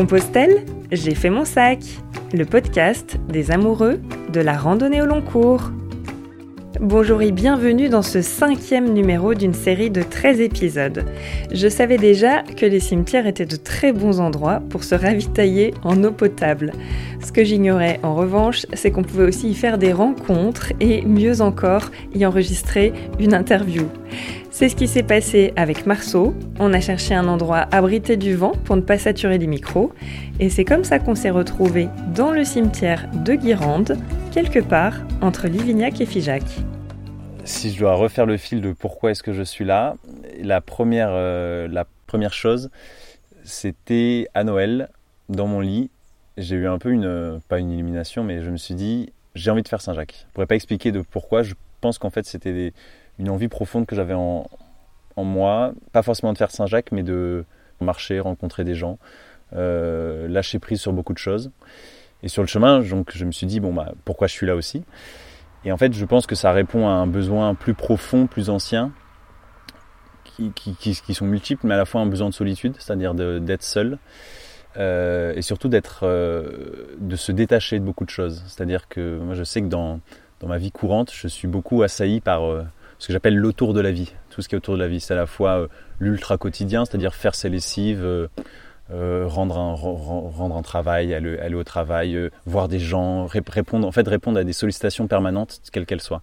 Compostelle, 0.00 0.64
j'ai 0.90 1.14
fait 1.14 1.28
mon 1.28 1.44
sac, 1.44 1.80
le 2.32 2.46
podcast 2.46 3.18
des 3.28 3.50
amoureux 3.50 4.00
de 4.32 4.40
la 4.40 4.56
randonnée 4.56 5.02
au 5.02 5.04
long 5.04 5.20
cours. 5.20 5.70
Bonjour 6.80 7.20
et 7.20 7.32
bienvenue 7.32 7.90
dans 7.90 8.00
ce 8.00 8.22
cinquième 8.22 8.94
numéro 8.94 9.34
d'une 9.34 9.52
série 9.52 9.90
de 9.90 10.02
13 10.02 10.40
épisodes. 10.40 11.04
Je 11.52 11.68
savais 11.68 11.98
déjà 11.98 12.42
que 12.42 12.64
les 12.64 12.80
cimetières 12.80 13.26
étaient 13.26 13.44
de 13.44 13.56
très 13.56 13.92
bons 13.92 14.20
endroits 14.20 14.62
pour 14.70 14.84
se 14.84 14.94
ravitailler 14.94 15.74
en 15.84 16.02
eau 16.02 16.12
potable. 16.12 16.72
Ce 17.22 17.30
que 17.30 17.44
j'ignorais 17.44 18.00
en 18.02 18.14
revanche, 18.14 18.64
c'est 18.72 18.90
qu'on 18.90 19.02
pouvait 19.02 19.26
aussi 19.26 19.50
y 19.50 19.54
faire 19.54 19.76
des 19.76 19.92
rencontres 19.92 20.72
et 20.80 21.02
mieux 21.02 21.42
encore 21.42 21.90
y 22.14 22.24
enregistrer 22.24 22.94
une 23.18 23.34
interview. 23.34 23.82
C'est 24.60 24.68
ce 24.68 24.76
qui 24.76 24.88
s'est 24.88 25.02
passé 25.02 25.54
avec 25.56 25.86
Marceau. 25.86 26.34
On 26.58 26.74
a 26.74 26.82
cherché 26.82 27.14
un 27.14 27.28
endroit 27.28 27.66
abrité 27.72 28.18
du 28.18 28.34
vent 28.34 28.52
pour 28.66 28.76
ne 28.76 28.82
pas 28.82 28.98
saturer 28.98 29.38
les 29.38 29.46
micros. 29.46 29.90
Et 30.38 30.50
c'est 30.50 30.66
comme 30.66 30.84
ça 30.84 30.98
qu'on 30.98 31.14
s'est 31.14 31.30
retrouvé 31.30 31.88
dans 32.14 32.30
le 32.30 32.44
cimetière 32.44 33.08
de 33.24 33.36
Guirande, 33.36 33.96
quelque 34.32 34.58
part 34.58 34.98
entre 35.22 35.48
Livignac 35.48 36.02
et 36.02 36.04
Figeac 36.04 36.42
si 37.44 37.72
je 37.72 37.78
dois 37.78 37.94
refaire 37.94 38.26
le 38.26 38.36
fil 38.36 38.60
de 38.60 38.72
pourquoi 38.72 39.12
est-ce 39.12 39.22
que 39.22 39.32
je 39.32 39.42
suis 39.42 39.64
là, 39.64 39.96
la 40.42 40.60
première, 40.60 41.08
euh, 41.10 41.66
la 41.66 41.86
première 42.06 42.34
chose, 42.34 42.70
c'était 43.44 44.28
à 44.34 44.44
Noël, 44.44 44.90
dans 45.30 45.46
mon 45.46 45.60
lit, 45.60 45.90
j'ai 46.36 46.56
eu 46.56 46.68
un 46.68 46.78
peu 46.78 46.90
une, 46.90 47.40
pas 47.48 47.58
une 47.58 47.72
illumination, 47.72 48.24
mais 48.24 48.42
je 48.42 48.50
me 48.50 48.58
suis 48.58 48.74
dit, 48.74 49.10
j'ai 49.34 49.50
envie 49.50 49.62
de 49.62 49.68
faire 49.68 49.80
Saint-Jacques. 49.80 50.16
Je 50.20 50.26
ne 50.26 50.32
pourrais 50.32 50.46
pas 50.46 50.54
expliquer 50.54 50.92
de 50.92 51.00
pourquoi, 51.00 51.42
je 51.42 51.54
pense 51.80 51.98
qu'en 51.98 52.10
fait 52.10 52.26
c'était 52.26 52.72
une 53.20 53.30
envie 53.30 53.48
profonde 53.48 53.86
que 53.86 53.94
j'avais 53.94 54.14
en, 54.14 54.48
en, 55.16 55.24
moi, 55.24 55.72
pas 55.92 56.02
forcément 56.02 56.32
de 56.32 56.38
faire 56.38 56.50
Saint-Jacques, 56.50 56.90
mais 56.90 57.02
de 57.02 57.44
marcher, 57.80 58.18
rencontrer 58.18 58.64
des 58.64 58.74
gens, 58.74 58.98
euh, 59.54 60.26
lâcher 60.26 60.58
prise 60.58 60.80
sur 60.80 60.92
beaucoup 60.92 61.12
de 61.12 61.18
choses. 61.18 61.50
Et 62.22 62.28
sur 62.28 62.42
le 62.42 62.48
chemin, 62.48 62.80
donc, 62.80 63.12
je 63.14 63.24
me 63.24 63.32
suis 63.32 63.46
dit, 63.46 63.60
bon, 63.60 63.72
bah, 63.72 63.92
pourquoi 64.04 64.26
je 64.26 64.32
suis 64.32 64.46
là 64.46 64.56
aussi? 64.56 64.82
Et 65.64 65.72
en 65.72 65.76
fait, 65.76 65.92
je 65.92 66.04
pense 66.04 66.26
que 66.26 66.34
ça 66.34 66.52
répond 66.52 66.88
à 66.88 66.92
un 66.92 67.06
besoin 67.06 67.54
plus 67.54 67.74
profond, 67.74 68.26
plus 68.26 68.48
ancien, 68.48 68.92
qui, 70.54 70.74
qui, 70.74 71.14
sont 71.14 71.26
multiples, 71.26 71.66
mais 71.66 71.74
à 71.74 71.76
la 71.76 71.84
fois 71.84 72.00
un 72.00 72.06
besoin 72.06 72.30
de 72.30 72.34
solitude, 72.34 72.74
c'est-à-dire 72.78 73.12
d'être 73.14 73.62
seul, 73.62 73.98
euh, 74.78 75.34
et 75.36 75.42
surtout 75.42 75.68
d'être, 75.68 76.00
euh, 76.04 76.96
de 76.98 77.16
se 77.16 77.30
détacher 77.30 77.78
de 77.78 77.84
beaucoup 77.84 78.06
de 78.06 78.10
choses. 78.10 78.42
C'est-à-dire 78.46 78.88
que 78.88 79.18
moi, 79.18 79.34
je 79.34 79.44
sais 79.44 79.60
que 79.60 79.66
dans, 79.66 80.00
dans 80.40 80.48
ma 80.48 80.56
vie 80.56 80.72
courante, 80.72 81.12
je 81.12 81.28
suis 81.28 81.46
beaucoup 81.46 81.82
assailli 81.82 82.20
par 82.20 82.44
ce 83.00 83.06
que 83.06 83.12
j'appelle 83.12 83.36
l'autour 83.36 83.74
de 83.74 83.80
la 83.80 83.90
vie. 83.90 84.12
Tout 84.28 84.42
ce 84.42 84.48
qui 84.48 84.54
est 84.54 84.58
autour 84.58 84.74
de 84.74 84.78
la 84.78 84.86
vie, 84.86 85.00
c'est 85.00 85.14
à 85.14 85.16
la 85.16 85.26
fois 85.26 85.62
euh, 85.62 85.68
l'ultra 85.98 86.36
quotidien, 86.36 86.84
c'est-à-dire 86.84 87.14
faire 87.14 87.34
ses 87.34 87.48
lessives 87.48 88.04
euh, 88.04 88.28
euh, 88.92 89.26
rendre, 89.26 89.58
un, 89.58 89.74
rendre 89.74 90.54
un 90.54 90.62
travail, 90.62 91.14
aller, 91.14 91.38
aller 91.38 91.54
au 91.54 91.64
travail, 91.64 92.30
voir 92.44 92.68
des 92.68 92.78
gens, 92.78 93.26
répondre, 93.26 93.88
en 93.88 93.92
fait, 93.92 94.06
répondre 94.06 94.38
à 94.38 94.44
des 94.44 94.52
sollicitations 94.52 95.06
permanentes, 95.06 95.60
quelles 95.72 95.86
qu'elles 95.86 96.02
soient. 96.02 96.22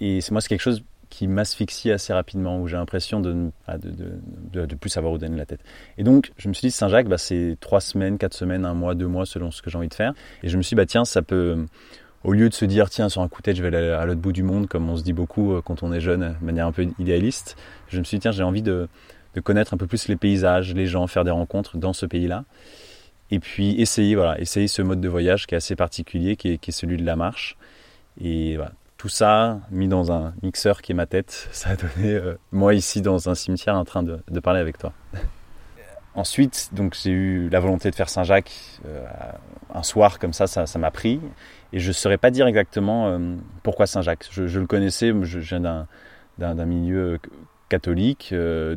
Et 0.00 0.20
c'est 0.20 0.32
moi, 0.32 0.40
c'est 0.40 0.48
quelque 0.48 0.60
chose 0.60 0.82
qui 1.10 1.26
m'asphyxie 1.26 1.90
assez 1.90 2.14
rapidement, 2.14 2.58
où 2.58 2.68
j'ai 2.68 2.76
l'impression 2.76 3.20
de, 3.20 3.50
de, 3.68 3.90
de, 4.50 4.64
de, 4.64 4.74
plus 4.74 4.88
savoir 4.88 5.12
où 5.12 5.18
donner 5.18 5.36
la 5.36 5.44
tête. 5.44 5.60
Et 5.98 6.04
donc, 6.04 6.32
je 6.38 6.48
me 6.48 6.54
suis 6.54 6.68
dit, 6.68 6.70
Saint-Jacques, 6.70 7.08
bah, 7.08 7.18
c'est 7.18 7.58
trois 7.60 7.82
semaines, 7.82 8.16
quatre 8.16 8.32
semaines, 8.32 8.64
un 8.64 8.72
mois, 8.72 8.94
deux 8.94 9.08
mois, 9.08 9.26
selon 9.26 9.50
ce 9.50 9.60
que 9.60 9.68
j'ai 9.68 9.76
envie 9.76 9.88
de 9.88 9.94
faire. 9.94 10.14
Et 10.42 10.48
je 10.48 10.56
me 10.56 10.62
suis 10.62 10.70
dit, 10.70 10.76
bah, 10.76 10.86
tiens, 10.86 11.04
ça 11.04 11.20
peut, 11.20 11.66
au 12.24 12.32
lieu 12.32 12.48
de 12.48 12.54
se 12.54 12.64
dire, 12.64 12.88
tiens, 12.88 13.08
sur 13.08 13.22
un 13.22 13.28
coup 13.28 13.40
de 13.40 13.44
tête, 13.44 13.56
je 13.56 13.62
vais 13.62 13.76
aller 13.76 13.90
à 13.90 14.04
l'autre 14.06 14.20
bout 14.20 14.32
du 14.32 14.42
monde, 14.42 14.68
comme 14.68 14.88
on 14.88 14.96
se 14.96 15.02
dit 15.02 15.12
beaucoup 15.12 15.54
euh, 15.54 15.62
quand 15.62 15.82
on 15.82 15.92
est 15.92 16.00
jeune, 16.00 16.36
de 16.40 16.44
manière 16.44 16.66
un 16.66 16.72
peu 16.72 16.86
idéaliste, 16.98 17.56
je 17.88 17.98
me 17.98 18.04
suis 18.04 18.18
dit, 18.18 18.22
tiens, 18.22 18.32
j'ai 18.32 18.42
envie 18.42 18.62
de, 18.62 18.88
de 19.34 19.40
connaître 19.40 19.74
un 19.74 19.76
peu 19.76 19.86
plus 19.86 20.08
les 20.08 20.16
paysages, 20.16 20.74
les 20.74 20.86
gens, 20.86 21.06
faire 21.06 21.24
des 21.24 21.30
rencontres 21.30 21.78
dans 21.78 21.92
ce 21.92 22.06
pays-là. 22.06 22.44
Et 23.30 23.40
puis 23.40 23.80
essayer, 23.80 24.14
voilà, 24.14 24.38
essayer 24.40 24.68
ce 24.68 24.82
mode 24.82 25.00
de 25.00 25.08
voyage 25.08 25.46
qui 25.46 25.54
est 25.54 25.56
assez 25.56 25.74
particulier, 25.74 26.36
qui 26.36 26.52
est, 26.52 26.58
qui 26.58 26.70
est 26.70 26.72
celui 26.72 26.96
de 26.96 27.04
la 27.04 27.16
marche. 27.16 27.56
Et 28.20 28.56
voilà, 28.56 28.72
tout 28.98 29.08
ça 29.08 29.60
mis 29.70 29.88
dans 29.88 30.12
un 30.12 30.34
mixeur 30.42 30.82
qui 30.82 30.92
est 30.92 30.94
ma 30.94 31.06
tête, 31.06 31.48
ça 31.52 31.70
a 31.70 31.76
donné 31.76 32.12
euh, 32.12 32.34
moi 32.52 32.74
ici 32.74 33.00
dans 33.00 33.28
un 33.28 33.34
cimetière 33.34 33.74
en 33.74 33.84
train 33.84 34.02
de, 34.02 34.20
de 34.30 34.40
parler 34.40 34.60
avec 34.60 34.78
toi. 34.78 34.92
Ensuite, 36.14 36.68
donc 36.72 36.94
j'ai 37.02 37.10
eu 37.10 37.48
la 37.48 37.58
volonté 37.58 37.90
de 37.90 37.94
faire 37.94 38.10
Saint-Jacques 38.10 38.52
euh, 38.86 39.06
un 39.72 39.82
soir 39.82 40.18
comme 40.18 40.34
ça, 40.34 40.46
ça 40.46 40.78
m'a 40.78 40.90
pris. 40.90 41.20
Et 41.72 41.78
je 41.78 41.88
ne 41.88 41.92
saurais 41.92 42.18
pas 42.18 42.30
dire 42.30 42.46
exactement 42.46 43.08
euh, 43.08 43.36
pourquoi 43.62 43.86
Saint-Jacques. 43.86 44.28
Je, 44.30 44.58
le 44.58 44.66
connaissais, 44.66 45.12
je, 45.22 45.38
viens 45.38 45.60
d'un 46.38 46.66
milieu 46.66 47.18
catholique. 47.68 48.30
Euh, 48.32 48.76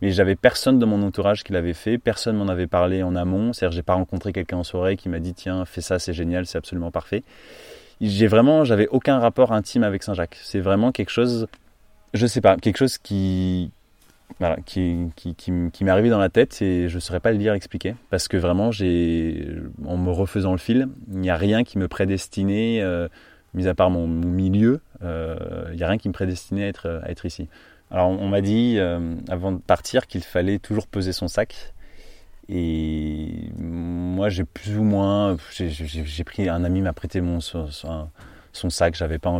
mais 0.00 0.10
j'avais 0.10 0.34
personne 0.34 0.78
de 0.78 0.84
mon 0.84 1.02
entourage 1.02 1.44
qui 1.44 1.52
l'avait 1.52 1.74
fait, 1.74 1.98
personne 1.98 2.36
m'en 2.36 2.48
avait 2.48 2.66
parlé 2.66 3.02
en 3.02 3.14
amont. 3.14 3.52
C'est-à-dire, 3.52 3.76
j'ai 3.76 3.82
pas 3.82 3.94
rencontré 3.94 4.32
quelqu'un 4.32 4.56
en 4.56 4.64
soirée 4.64 4.96
qui 4.96 5.08
m'a 5.08 5.20
dit 5.20 5.34
tiens, 5.34 5.64
fais 5.64 5.80
ça, 5.80 5.98
c'est 6.00 6.12
génial, 6.12 6.46
c'est 6.46 6.58
absolument 6.58 6.90
parfait. 6.90 7.22
J'ai 8.00 8.26
vraiment, 8.26 8.64
j'avais 8.64 8.88
aucun 8.88 9.20
rapport 9.20 9.52
intime 9.52 9.84
avec 9.84 10.02
Saint-Jacques. 10.02 10.38
C'est 10.42 10.58
vraiment 10.58 10.90
quelque 10.90 11.10
chose, 11.10 11.46
je 12.14 12.26
sais 12.26 12.40
pas, 12.40 12.56
quelque 12.56 12.78
chose 12.78 12.98
qui, 12.98 13.70
qui, 14.64 15.10
m'est 15.50 15.90
arrivé 15.90 16.10
dans 16.10 16.18
la 16.18 16.28
tête 16.28 16.60
et 16.62 16.88
je 16.88 16.94
ne 16.94 17.00
saurais 17.00 17.20
pas 17.20 17.32
le 17.32 17.38
dire, 17.38 17.54
expliquer. 17.54 17.94
Parce 18.10 18.28
que 18.28 18.36
vraiment, 18.36 18.66
en 18.68 19.96
me 19.96 20.10
refaisant 20.10 20.52
le 20.52 20.58
film, 20.58 20.92
il 21.10 21.18
n'y 21.18 21.30
a 21.30 21.36
rien 21.36 21.64
qui 21.64 21.78
me 21.78 21.88
prédestinait, 21.88 22.80
euh, 22.82 23.08
mis 23.54 23.68
à 23.68 23.74
part 23.74 23.90
mon, 23.90 24.06
milieu, 24.06 24.80
euh, 25.02 25.66
il 25.70 25.76
n'y 25.76 25.82
a 25.82 25.88
rien 25.88 25.98
qui 25.98 26.08
me 26.08 26.14
prédestinait 26.14 26.72
à 26.84 27.10
être, 27.10 27.26
ici. 27.26 27.48
Alors 27.90 28.08
on 28.08 28.28
m'a 28.28 28.40
dit 28.40 28.76
euh, 28.78 29.16
avant 29.28 29.52
de 29.52 29.58
partir 29.58 30.06
qu'il 30.06 30.22
fallait 30.22 30.58
toujours 30.58 30.86
peser 30.86 31.12
son 31.12 31.28
sac. 31.28 31.74
Et 32.48 33.50
moi 33.58 34.28
j'ai 34.28 34.44
plus 34.44 34.76
ou 34.76 34.82
moins, 34.82 35.36
j'ai 35.50 36.24
pris 36.24 36.48
un 36.48 36.64
ami 36.64 36.80
m'a 36.80 36.92
prêté 36.92 37.20
mon 37.20 37.40
son, 37.40 37.68
son 38.52 38.70
sac. 38.70 38.94
J'avais 38.94 39.18
pas 39.18 39.30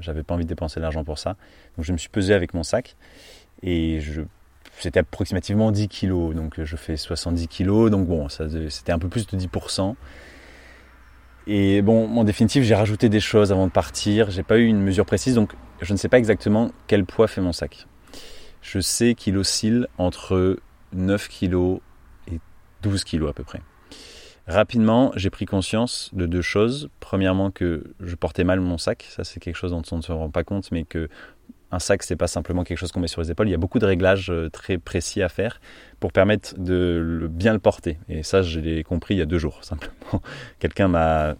j'avais 0.00 0.22
pas 0.22 0.34
envie 0.34 0.44
de 0.44 0.48
dépenser 0.48 0.80
de 0.80 0.82
l'argent 0.82 1.02
pour 1.02 1.18
ça. 1.18 1.36
Donc 1.76 1.86
je 1.86 1.92
me 1.92 1.98
suis 1.98 2.10
pesé 2.10 2.34
avec 2.34 2.52
mon 2.52 2.62
sac 2.62 2.96
et 3.62 4.00
je 4.00 4.22
c'était 4.78 5.00
approximativement 5.00 5.70
10 5.70 5.88
kilos, 5.88 6.34
donc 6.34 6.62
je 6.62 6.76
fais 6.76 6.96
70 6.96 7.48
kilos, 7.48 7.90
donc 7.90 8.06
bon, 8.06 8.28
c'était 8.28 8.92
un 8.92 8.98
peu 8.98 9.08
plus 9.08 9.26
de 9.26 9.36
10%. 9.36 9.94
Et 11.46 11.82
bon, 11.82 12.08
en 12.16 12.24
définitive, 12.24 12.62
j'ai 12.62 12.74
rajouté 12.74 13.08
des 13.08 13.20
choses 13.20 13.52
avant 13.52 13.66
de 13.66 13.72
partir. 13.72 14.30
J'ai 14.30 14.42
pas 14.42 14.56
eu 14.58 14.64
une 14.64 14.80
mesure 14.80 15.04
précise, 15.04 15.34
donc 15.34 15.52
je 15.82 15.92
ne 15.92 15.98
sais 15.98 16.08
pas 16.08 16.18
exactement 16.18 16.70
quel 16.86 17.04
poids 17.04 17.28
fait 17.28 17.40
mon 17.40 17.52
sac 17.52 17.86
je 18.64 18.80
sais 18.80 19.14
qu'il 19.14 19.36
oscille 19.36 19.86
entre 19.98 20.58
9 20.94 21.28
kg 21.28 21.80
et 22.32 22.40
12 22.82 23.04
kg 23.04 23.28
à 23.28 23.32
peu 23.32 23.44
près. 23.44 23.60
Rapidement, 24.46 25.12
j'ai 25.16 25.30
pris 25.30 25.44
conscience 25.44 26.10
de 26.12 26.26
deux 26.26 26.42
choses. 26.42 26.88
Premièrement, 26.98 27.50
que 27.50 27.84
je 28.00 28.14
portais 28.14 28.44
mal 28.44 28.60
mon 28.60 28.78
sac. 28.78 29.06
Ça, 29.10 29.22
c'est 29.22 29.38
quelque 29.38 29.56
chose 29.56 29.70
dont 29.70 29.82
on 29.92 29.98
ne 29.98 30.02
se 30.02 30.12
rend 30.12 30.30
pas 30.30 30.44
compte, 30.44 30.70
mais 30.72 30.84
que 30.84 31.08
un 31.74 31.78
sac, 31.78 32.02
c'est 32.02 32.16
pas 32.16 32.26
simplement 32.26 32.64
quelque 32.64 32.78
chose 32.78 32.92
qu'on 32.92 33.00
met 33.00 33.08
sur 33.08 33.20
les 33.20 33.30
épaules. 33.30 33.48
Il 33.48 33.52
y 33.52 33.54
a 33.54 33.58
beaucoup 33.58 33.78
de 33.78 33.86
réglages 33.86 34.30
euh, 34.30 34.48
très 34.48 34.78
précis 34.78 35.22
à 35.22 35.28
faire 35.28 35.60
pour 36.00 36.12
permettre 36.12 36.54
de 36.58 37.28
bien 37.30 37.52
le 37.52 37.58
porter. 37.58 37.98
Et 38.08 38.22
ça, 38.22 38.42
je 38.42 38.60
l'ai 38.60 38.84
compris 38.84 39.14
il 39.14 39.18
y 39.18 39.22
a 39.22 39.26
deux 39.26 39.38
jours, 39.38 39.58
simplement. 39.62 40.22
Quelqu'un 40.58 40.88
m'a 40.88 41.34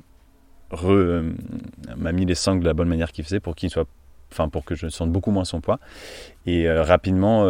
euh, 0.83 1.33
m'a 1.97 2.13
mis 2.13 2.25
les 2.25 2.35
sangles 2.35 2.63
de 2.63 2.67
la 2.67 2.75
bonne 2.75 2.89
manière 2.89 3.13
qu'il 3.13 3.25
faisait 3.25 3.41
pour 3.41 3.55
qu'il 3.55 3.71
soit 3.71 3.87
enfin 4.33 4.49
pour 4.49 4.65
que 4.65 4.75
je 4.75 4.89
sente 4.89 5.13
beaucoup 5.13 5.31
moins 5.31 5.45
son 5.45 5.61
poids. 5.61 5.79
Et 6.47 6.69
euh, 6.69 6.83
rapidement, 6.83 7.45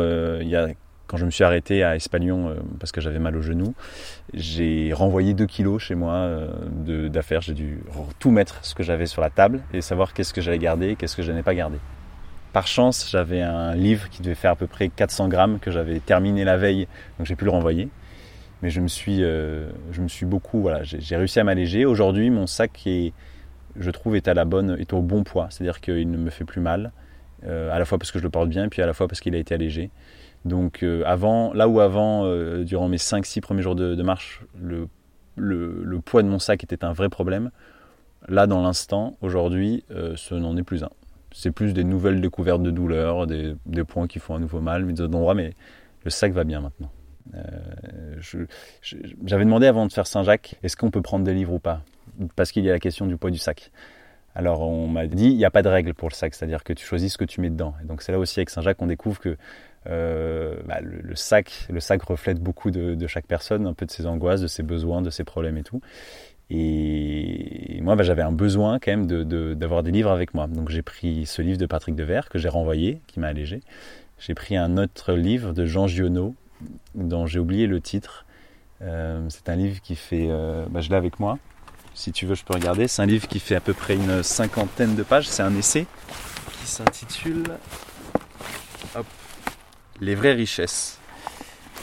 quand 1.06 1.16
je 1.16 1.24
me 1.24 1.30
suis 1.30 1.44
arrêté 1.44 1.82
à 1.82 1.96
Espagnon 1.96 2.56
parce 2.78 2.92
que 2.92 3.00
j'avais 3.00 3.18
mal 3.18 3.36
au 3.36 3.42
genou, 3.42 3.74
j'ai 4.34 4.92
renvoyé 4.92 5.32
2 5.32 5.46
kilos 5.46 5.82
chez 5.82 5.94
moi 5.94 6.48
d'affaires. 6.84 7.40
J'ai 7.40 7.54
dû 7.54 7.82
tout 8.18 8.30
mettre 8.30 8.58
ce 8.62 8.74
que 8.74 8.82
j'avais 8.82 9.06
sur 9.06 9.22
la 9.22 9.30
table 9.30 9.62
et 9.72 9.80
savoir 9.80 10.12
qu'est-ce 10.12 10.34
que 10.34 10.42
j'allais 10.42 10.58
garder, 10.58 10.96
qu'est-ce 10.96 11.16
que 11.16 11.22
je 11.22 11.32
n'ai 11.32 11.42
pas 11.42 11.54
gardé. 11.54 11.78
Par 12.54 12.66
chance, 12.66 13.10
j'avais 13.10 13.42
un 13.42 13.74
livre 13.74 14.08
qui 14.08 14.22
devait 14.22 14.34
faire 14.34 14.52
à 14.52 14.56
peu 14.56 14.66
près 14.66 14.88
400 14.88 15.28
grammes 15.28 15.58
que 15.58 15.70
j'avais 15.70 16.00
terminé 16.00 16.44
la 16.44 16.56
veille, 16.56 16.88
donc 17.18 17.26
j'ai 17.26 17.36
pu 17.36 17.44
le 17.44 17.50
renvoyer. 17.50 17.90
Mais 18.62 18.70
je 18.70 18.80
me 18.80 18.88
suis, 18.88 19.18
je 19.18 20.00
me 20.00 20.08
suis 20.08 20.24
beaucoup, 20.24 20.62
voilà, 20.62 20.82
j'ai 20.84 21.16
réussi 21.16 21.38
à 21.38 21.44
m'alléger. 21.44 21.84
Aujourd'hui, 21.84 22.30
mon 22.30 22.46
sac 22.46 22.86
est, 22.86 23.12
je 23.76 23.90
trouve, 23.90 24.16
est 24.16 24.26
à 24.28 24.32
la 24.32 24.46
bonne, 24.46 24.76
est 24.78 24.94
au 24.94 25.02
bon 25.02 25.22
poids. 25.22 25.48
C'est-à-dire 25.50 25.82
qu'il 25.82 26.10
ne 26.10 26.16
me 26.16 26.30
fait 26.30 26.44
plus 26.46 26.62
mal, 26.62 26.92
euh, 27.46 27.70
à 27.70 27.78
la 27.78 27.84
fois 27.84 27.98
parce 27.98 28.10
que 28.10 28.18
je 28.18 28.24
le 28.24 28.30
porte 28.30 28.48
bien, 28.48 28.68
puis 28.68 28.80
à 28.80 28.86
la 28.86 28.94
fois 28.94 29.06
parce 29.06 29.20
qu'il 29.20 29.34
a 29.34 29.38
été 29.38 29.54
allégé. 29.54 29.90
Donc 30.44 30.82
euh, 30.82 31.02
avant, 31.06 31.52
là 31.52 31.68
où 31.68 31.80
avant, 31.80 32.24
euh, 32.24 32.64
durant 32.64 32.88
mes 32.88 32.96
5-6 32.96 33.40
premiers 33.40 33.62
jours 33.62 33.74
de, 33.74 34.02
marche, 34.02 34.42
le, 34.62 34.88
poids 36.00 36.22
de 36.22 36.28
mon 36.28 36.38
sac 36.38 36.64
était 36.64 36.84
un 36.84 36.92
vrai 36.92 37.08
problème, 37.08 37.50
là 38.28 38.46
dans 38.46 38.62
l'instant, 38.62 39.16
aujourd'hui, 39.20 39.84
ce 39.90 40.34
n'en 40.34 40.56
est 40.56 40.62
plus 40.62 40.84
un. 40.84 40.90
C'est 41.36 41.50
plus 41.50 41.74
des 41.74 41.84
nouvelles 41.84 42.20
découvertes 42.20 42.62
de 42.62 42.70
douleurs, 42.70 43.26
des, 43.26 43.54
des 43.66 43.84
points 43.84 44.06
qui 44.06 44.20
font 44.20 44.36
à 44.36 44.38
nouveau 44.38 44.60
mal, 44.60 44.84
mais 44.84 44.92
d'autres 44.92 45.14
endroits, 45.16 45.34
mais 45.34 45.52
le 46.04 46.10
sac 46.10 46.32
va 46.32 46.44
bien 46.44 46.60
maintenant. 46.60 46.90
Euh, 47.34 48.20
j'avais 49.24 49.44
demandé 49.44 49.66
avant 49.66 49.86
de 49.86 49.92
faire 49.92 50.06
Saint-Jacques, 50.06 50.56
est-ce 50.62 50.76
qu'on 50.76 50.90
peut 50.90 51.02
prendre 51.02 51.24
des 51.24 51.34
livres 51.34 51.54
ou 51.54 51.58
pas? 51.58 51.82
Parce 52.36 52.52
qu'il 52.52 52.64
y 52.64 52.70
a 52.70 52.72
la 52.72 52.78
question 52.78 53.06
du 53.06 53.16
poids 53.16 53.30
du 53.30 53.38
sac. 53.38 53.72
Alors 54.36 54.60
on 54.62 54.88
m'a 54.88 55.06
dit, 55.06 55.26
il 55.26 55.36
n'y 55.36 55.44
a 55.44 55.50
pas 55.50 55.62
de 55.62 55.68
règle 55.68 55.94
pour 55.94 56.08
le 56.08 56.14
sac, 56.14 56.34
c'est-à-dire 56.34 56.64
que 56.64 56.72
tu 56.72 56.84
choisis 56.84 57.12
ce 57.12 57.18
que 57.18 57.24
tu 57.24 57.40
mets 57.40 57.50
dedans. 57.50 57.74
Et 57.82 57.86
donc 57.86 58.02
c'est 58.02 58.12
là 58.12 58.18
aussi 58.18 58.38
avec 58.40 58.50
Saint-Jacques 58.50 58.76
qu'on 58.76 58.86
découvre 58.86 59.20
que 59.20 59.36
euh, 59.86 60.56
bah, 60.66 60.80
le, 60.80 61.14
sac, 61.14 61.66
le 61.70 61.80
sac 61.80 62.02
reflète 62.02 62.40
beaucoup 62.40 62.70
de, 62.70 63.06
chaque 63.06 63.26
personne, 63.26 63.66
un 63.66 63.74
peu 63.74 63.86
de 63.86 63.90
ses 63.90 64.06
angoisses, 64.06 64.40
de 64.40 64.46
ses 64.46 64.62
besoins, 64.62 65.02
de 65.02 65.10
ses 65.10 65.24
problèmes 65.24 65.56
et 65.56 65.62
tout. 65.62 65.80
Et 66.50 67.80
moi, 67.82 67.96
bah, 67.96 68.02
j'avais 68.02 68.22
un 68.22 68.32
besoin 68.32 68.78
quand 68.78 68.90
même 68.90 69.06
d'avoir 69.54 69.82
des 69.82 69.90
livres 69.90 70.10
avec 70.10 70.34
moi. 70.34 70.46
Donc 70.46 70.68
j'ai 70.68 70.82
pris 70.82 71.26
ce 71.26 71.42
livre 71.42 71.58
de 71.58 71.66
Patrick 71.66 71.94
Devers 71.94 72.28
que 72.28 72.38
j'ai 72.38 72.48
renvoyé, 72.48 73.00
qui 73.06 73.20
m'a 73.20 73.28
allégé. 73.28 73.60
J'ai 74.18 74.34
pris 74.34 74.56
un 74.56 74.76
autre 74.76 75.12
livre 75.12 75.52
de 75.52 75.66
Jean 75.66 75.86
Giono, 75.86 76.34
dont 76.94 77.26
j'ai 77.26 77.38
oublié 77.38 77.66
le 77.66 77.80
titre. 77.80 78.24
Euh, 78.82 79.24
c'est 79.28 79.48
un 79.48 79.56
livre 79.56 79.80
qui 79.80 79.96
fait, 79.96 80.26
euh, 80.28 80.66
bah, 80.68 80.80
je 80.80 80.90
l'ai 80.90 80.96
avec 80.96 81.18
moi. 81.18 81.38
Si 81.94 82.12
tu 82.12 82.26
veux, 82.26 82.34
je 82.34 82.44
peux 82.44 82.54
regarder. 82.54 82.88
C'est 82.88 83.02
un 83.02 83.06
livre 83.06 83.28
qui 83.28 83.38
fait 83.38 83.54
à 83.54 83.60
peu 83.60 83.72
près 83.72 83.94
une 83.94 84.22
cinquantaine 84.22 84.94
de 84.94 85.02
pages. 85.02 85.28
C'est 85.28 85.42
un 85.42 85.54
essai 85.56 85.86
qui 86.60 86.66
s'intitule 86.66 87.44
Les 90.00 90.14
vraies 90.14 90.32
richesses. 90.32 90.98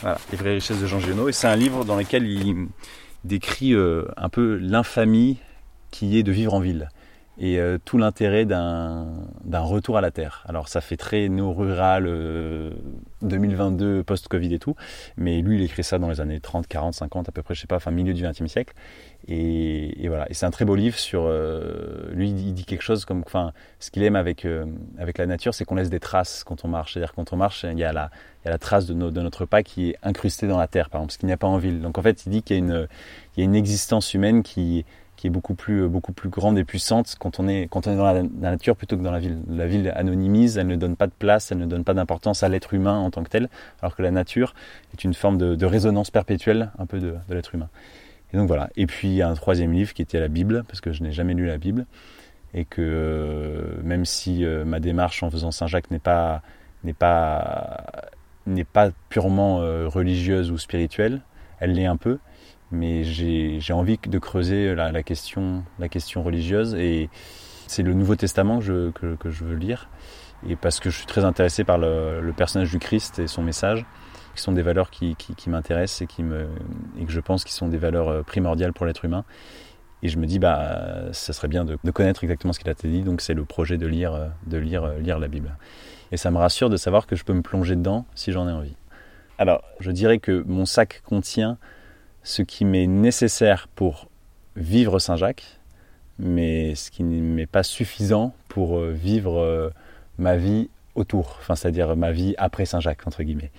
Voilà, 0.02 0.18
Les 0.32 0.38
vraies 0.38 0.54
richesses 0.56 0.82
de 0.82 0.88
Jean 0.88 1.00
Giono. 1.00 1.30
Et 1.30 1.32
c'est 1.32 1.48
un 1.48 1.56
livre 1.56 1.86
dans 1.86 1.96
lequel 1.96 2.28
il 2.28 2.68
décrit 3.24 3.74
euh, 3.74 4.06
un 4.18 4.30
peu 4.30 4.56
l'infamie 4.58 5.38
qui 5.92 6.18
est 6.18 6.24
de 6.24 6.32
vivre 6.32 6.54
en 6.54 6.60
ville 6.60 6.90
et 7.42 7.58
euh, 7.58 7.80
tout 7.84 7.98
l'intérêt 7.98 8.46
d'un 8.46 9.26
retour 9.52 9.98
à 9.98 10.02
la 10.02 10.12
terre. 10.12 10.46
Alors 10.48 10.68
ça 10.68 10.80
fait 10.80 10.96
très 10.96 11.28
néo-rural, 11.28 12.04
2022, 13.24 13.86
euh, 13.86 14.04
post-Covid 14.04 14.54
et 14.54 14.60
tout, 14.60 14.76
mais 15.18 15.42
lui 15.42 15.58
il 15.58 15.64
écrit 15.64 15.84
ça 15.84 15.98
dans 15.98 16.08
les 16.08 16.22
années 16.22 16.40
30, 16.40 16.68
40, 16.68 16.94
50 16.94 17.30
à 17.30 17.32
peu 17.32 17.42
près, 17.42 17.56
je 17.56 17.62
sais 17.62 17.68
pas, 17.68 17.78
enfin 17.78 17.90
milieu 17.90 18.14
du 18.14 18.22
XXe 18.22 18.46
siècle. 18.46 18.76
Et, 19.28 20.08
voilà, 20.08 20.30
et 20.30 20.36
c'est 20.36 20.46
un 20.46 20.52
très 20.52 20.66
beau 20.66 20.76
livre 20.76 20.98
sur... 20.98 21.24
Euh, 21.26 22.12
lui 22.14 22.30
il 22.30 22.54
dit 22.54 22.66
quelque 22.66 22.82
chose 22.84 23.06
comme... 23.06 23.24
Enfin, 23.26 23.54
ce 23.80 23.90
qu'il 23.90 24.04
aime 24.04 24.16
avec, 24.16 24.48
avec 25.00 25.18
la 25.18 25.26
nature, 25.26 25.56
c'est 25.56 25.66
qu'on 25.66 25.76
laisse 25.76 25.90
des 25.90 26.00
traces 26.00 26.44
quand 26.44 26.64
on 26.64 26.68
marche. 26.68 26.94
C'est-à-dire 26.94 27.14
quand 27.14 27.34
on 27.34 27.38
marche, 27.38 27.64
il 27.64 27.78
y 27.78 27.84
a 27.84 27.94
la, 27.94 28.12
il 28.44 28.48
y 28.48 28.50
a 28.50 28.52
la 28.52 28.58
trace 28.60 28.86
de, 28.86 28.94
de, 28.94 29.22
notre 29.22 29.46
pas 29.46 29.64
qui 29.64 29.90
est 29.90 29.98
incrustée 30.04 30.48
dans 30.48 30.58
la 30.58 30.68
terre, 30.68 30.90
par 30.90 31.02
exemple, 31.02 31.14
ce 31.14 31.18
qu'il 31.18 31.28
n'y 31.28 31.34
a 31.34 31.38
pas 31.38 31.48
en 31.48 31.58
ville. 31.58 31.82
Donc 31.82 31.98
en 31.98 32.02
fait, 32.02 32.26
il 32.26 32.30
dit 32.30 32.44
qu'il 32.44 32.58
y, 32.58 33.40
y 33.40 33.42
a 33.42 33.44
une 33.44 33.56
existence 33.56 34.14
humaine 34.14 34.44
qui 34.44 34.86
qui 35.22 35.28
est 35.28 35.30
beaucoup 35.30 35.54
plus, 35.54 35.88
beaucoup 35.88 36.14
plus 36.14 36.30
grande 36.30 36.58
et 36.58 36.64
puissante 36.64 37.16
quand 37.20 37.40
on 37.40 37.48
est, 37.48 37.68
quand 37.70 37.86
on 37.86 37.94
est 37.94 37.96
dans 37.96 38.12
la, 38.12 38.24
nature 38.24 38.76
plutôt 38.76 38.98
que 38.98 39.04
dans 39.04 39.12
la 39.12 39.20
ville. 39.20 39.38
La 39.48 39.68
ville 39.68 39.94
anonymise, 39.96 40.58
elle 40.58 40.66
ne 40.66 40.76
donne 40.76 40.96
pas 40.96 41.06
de 41.06 41.12
place, 41.12 41.52
elle 41.52 41.60
ne 41.60 41.68
donne 41.68 41.84
pas 41.84 41.94
d'importance 41.94 42.42
à 42.42 42.50
l'être 42.50 42.74
humain 42.74 42.98
en 42.98 43.12
tant 43.12 43.24
que 43.24 43.30
tel, 43.30 43.48
alors 43.84 43.96
que 43.96 44.02
la 44.02 44.10
nature 44.10 44.56
est 44.94 45.04
une 45.04 45.14
forme 45.14 45.38
de, 45.38 45.64
résonance 45.64 46.10
perpétuelle 46.10 46.72
un 46.80 46.88
peu 46.88 47.00
de, 47.00 47.14
l'être 47.30 47.54
humain. 47.54 47.70
Et 48.34 48.38
donc 48.38 48.48
voilà. 48.48 48.72
Et 48.76 48.88
puis 48.88 49.10
il 49.10 49.14
y 49.14 49.22
a 49.22 49.30
un 49.30 49.36
troisième 49.36 49.72
livre 49.74 49.94
qui 49.94 50.02
était 50.02 50.20
la 50.20 50.28
Bible, 50.28 50.64
parce 50.68 50.82
que 50.82 50.92
je 50.92 51.04
n'ai 51.04 51.12
jamais 51.12 51.36
lu 51.36 51.46
la 51.46 51.60
Bible, 51.60 51.86
et 52.56 52.66
que 52.66 52.82
euh, 52.82 53.80
même 53.84 54.06
si 54.06 54.44
euh, 54.44 54.66
ma 54.66 54.80
démarche 54.80 55.22
en 55.22 55.30
faisant 55.30 55.52
Saint-Jacques 55.52 55.92
n'est 55.92 56.00
pas, 56.00 56.42
n'est 56.84 56.94
pas, 56.94 57.86
n'est 58.48 58.64
pas 58.64 58.90
purement 59.10 59.62
euh, 59.62 59.88
religieuse 59.88 60.50
ou 60.50 60.58
spirituelle, 60.58 61.22
elle 61.60 61.74
l'est 61.74 61.86
un 61.86 61.98
peu 61.98 62.18
mais 62.72 63.04
j'ai 63.04 63.74
envie 63.74 63.98
de 63.98 64.20
creuser 64.20 64.76
la, 64.76 65.04
question, 65.04 65.64
la 65.80 65.90
question 65.90 66.24
religieuse 66.24 66.76
et 66.76 67.10
c'est 67.68 67.84
le 67.84 67.94
Nouveau 67.94 68.16
Testament 68.16 68.60
que 68.60 68.66
je, 68.66 68.92
que, 68.92 69.30
je, 69.30 69.44
veux 69.44 69.56
lire 69.56 69.90
et 70.48 70.56
parce 70.56 70.80
que 70.80 70.90
je 70.90 70.98
suis 70.98 71.06
très 71.06 71.24
intéressé 71.24 71.64
par 71.64 71.78
le, 71.78 72.34
personnage 72.36 72.72
du 72.72 72.80
Christ 72.80 73.20
et 73.20 73.28
son 73.28 73.44
message 73.44 73.86
qui 74.36 74.42
sont 74.42 74.52
des 74.52 74.62
valeurs 74.62 74.90
qui, 74.90 75.16
qui, 75.16 75.50
m'intéressent 75.50 76.02
et, 76.02 76.08
qui 76.08 76.24
me, 76.24 76.48
et 77.00 77.06
que 77.06 77.12
je 77.12 77.20
pense 77.20 77.44
qui 77.44 77.54
sont 77.54 77.68
des 77.68 77.78
valeurs 77.78 78.08
euh, 78.08 78.24
primordiales 78.24 78.72
pour 78.72 78.86
l'être 78.86 79.04
humain. 79.04 79.26
Et 80.04 80.08
je 80.08 80.18
me 80.18 80.26
dis, 80.26 80.40
bah, 80.40 81.12
ça 81.12 81.34
serait 81.34 81.50
bien 81.50 81.66
de, 81.66 81.78
de 81.84 81.92
connaître 81.92 82.24
exactement 82.24 82.54
ce 82.54 82.60
qu'il 82.60 82.70
a 82.70 82.74
dit, 82.74 83.02
donc 83.02 83.20
c'est 83.20 83.34
le 83.34 83.44
projet 83.44 83.78
de 83.78 83.86
lire, 83.88 84.14
euh, 84.14 84.28
de 84.48 84.58
lire, 84.58 84.86
euh, 84.86 85.00
lire 85.00 85.20
la 85.20 85.28
Bible. 85.28 85.58
Et 86.12 86.18
ça 86.18 86.32
me 86.32 86.38
rassure 86.38 86.70
de 86.70 86.78
savoir 86.78 87.08
que 87.08 87.16
je 87.16 87.26
peux 87.26 87.34
me 87.34 87.42
plonger 87.42 87.76
dedans 87.76 88.06
si 88.16 88.32
j'en 88.32 88.48
ai 88.48 88.52
envie. 88.52 88.76
Alors, 89.38 89.64
je 89.80 89.92
dirais 89.92 90.20
que 90.20 90.44
mon 90.48 90.66
sac 90.66 91.02
contient 91.06 91.58
ce 92.24 92.42
qui 92.42 92.66
m'est 92.66 92.88
nécessaire 92.88 93.68
pour 93.68 94.08
vivre 94.56 95.00
Saint-Jacques, 95.00 95.60
mais 96.20 96.76
ce 96.76 96.92
qui 96.92 97.04
n'est 97.04 97.48
pas 97.48 97.64
suffisant 97.64 98.34
pour 98.48 98.78
euh, 98.78 98.92
vivre 98.92 99.40
euh, 99.40 99.70
ma 100.18 100.38
vie 100.38 100.70
autour, 100.96 101.38
enfin, 101.40 101.56
c'est-à-dire 101.56 101.96
ma 101.96 102.12
vie 102.12 102.36
après 102.38 102.66
Saint-Jacques, 102.66 103.08
entre 103.08 103.24
guillemets. 103.24 103.52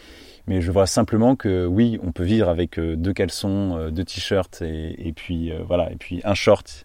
Mais 0.46 0.60
je 0.60 0.70
vois 0.70 0.86
simplement 0.86 1.34
que 1.36 1.66
oui, 1.66 1.98
on 2.02 2.12
peut 2.12 2.24
vivre 2.24 2.48
avec 2.48 2.78
euh, 2.78 2.96
deux 2.96 3.12
caleçons, 3.12 3.90
deux 3.90 4.04
t-shirts 4.04 4.62
et, 4.62 5.12
puis 5.14 5.52
voilà, 5.66 5.90
et 5.90 5.96
puis 5.96 6.20
un 6.24 6.34
short, 6.34 6.84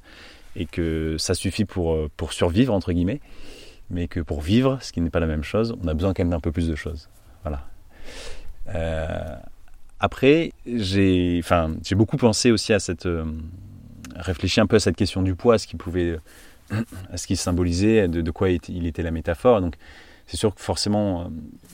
et 0.55 0.65
que 0.65 1.15
ça 1.17 1.33
suffit 1.33 1.65
pour, 1.65 1.97
pour 2.17 2.33
survivre, 2.33 2.73
entre 2.73 2.93
guillemets, 2.93 3.19
mais 3.89 4.07
que 4.07 4.19
pour 4.19 4.41
vivre, 4.41 4.79
ce 4.81 4.91
qui 4.91 5.01
n'est 5.01 5.09
pas 5.09 5.19
la 5.19 5.27
même 5.27 5.43
chose, 5.43 5.75
on 5.83 5.87
a 5.87 5.93
besoin 5.93 6.13
quand 6.13 6.23
même 6.23 6.31
d'un 6.31 6.39
peu 6.39 6.51
plus 6.51 6.67
de 6.67 6.75
choses. 6.75 7.09
Voilà. 7.43 7.67
Après, 9.99 10.51
j'ai 10.65 11.39
enfin, 11.43 11.71
beaucoup 11.91 12.17
pensé 12.17 12.51
aussi 12.51 12.73
à 12.73 12.79
cette. 12.79 13.05
Euh, 13.05 13.25
réfléchi 14.15 14.59
un 14.59 14.67
peu 14.67 14.77
à 14.77 14.79
cette 14.79 14.95
question 14.95 15.21
du 15.21 15.35
poids, 15.35 15.55
à 15.55 15.57
ce 15.57 15.67
qui 15.67 15.75
pouvait. 15.75 16.19
ce 17.15 17.27
qui 17.27 17.37
symbolisait, 17.37 18.07
de, 18.09 18.31
quoi 18.31 18.49
il 18.49 18.85
était 18.85 19.03
la 19.03 19.11
métaphore. 19.11 19.61
Donc, 19.61 19.75
c'est 20.27 20.35
sûr 20.35 20.53
que 20.53 20.61
forcément, 20.61 21.21
euh, 21.21 21.23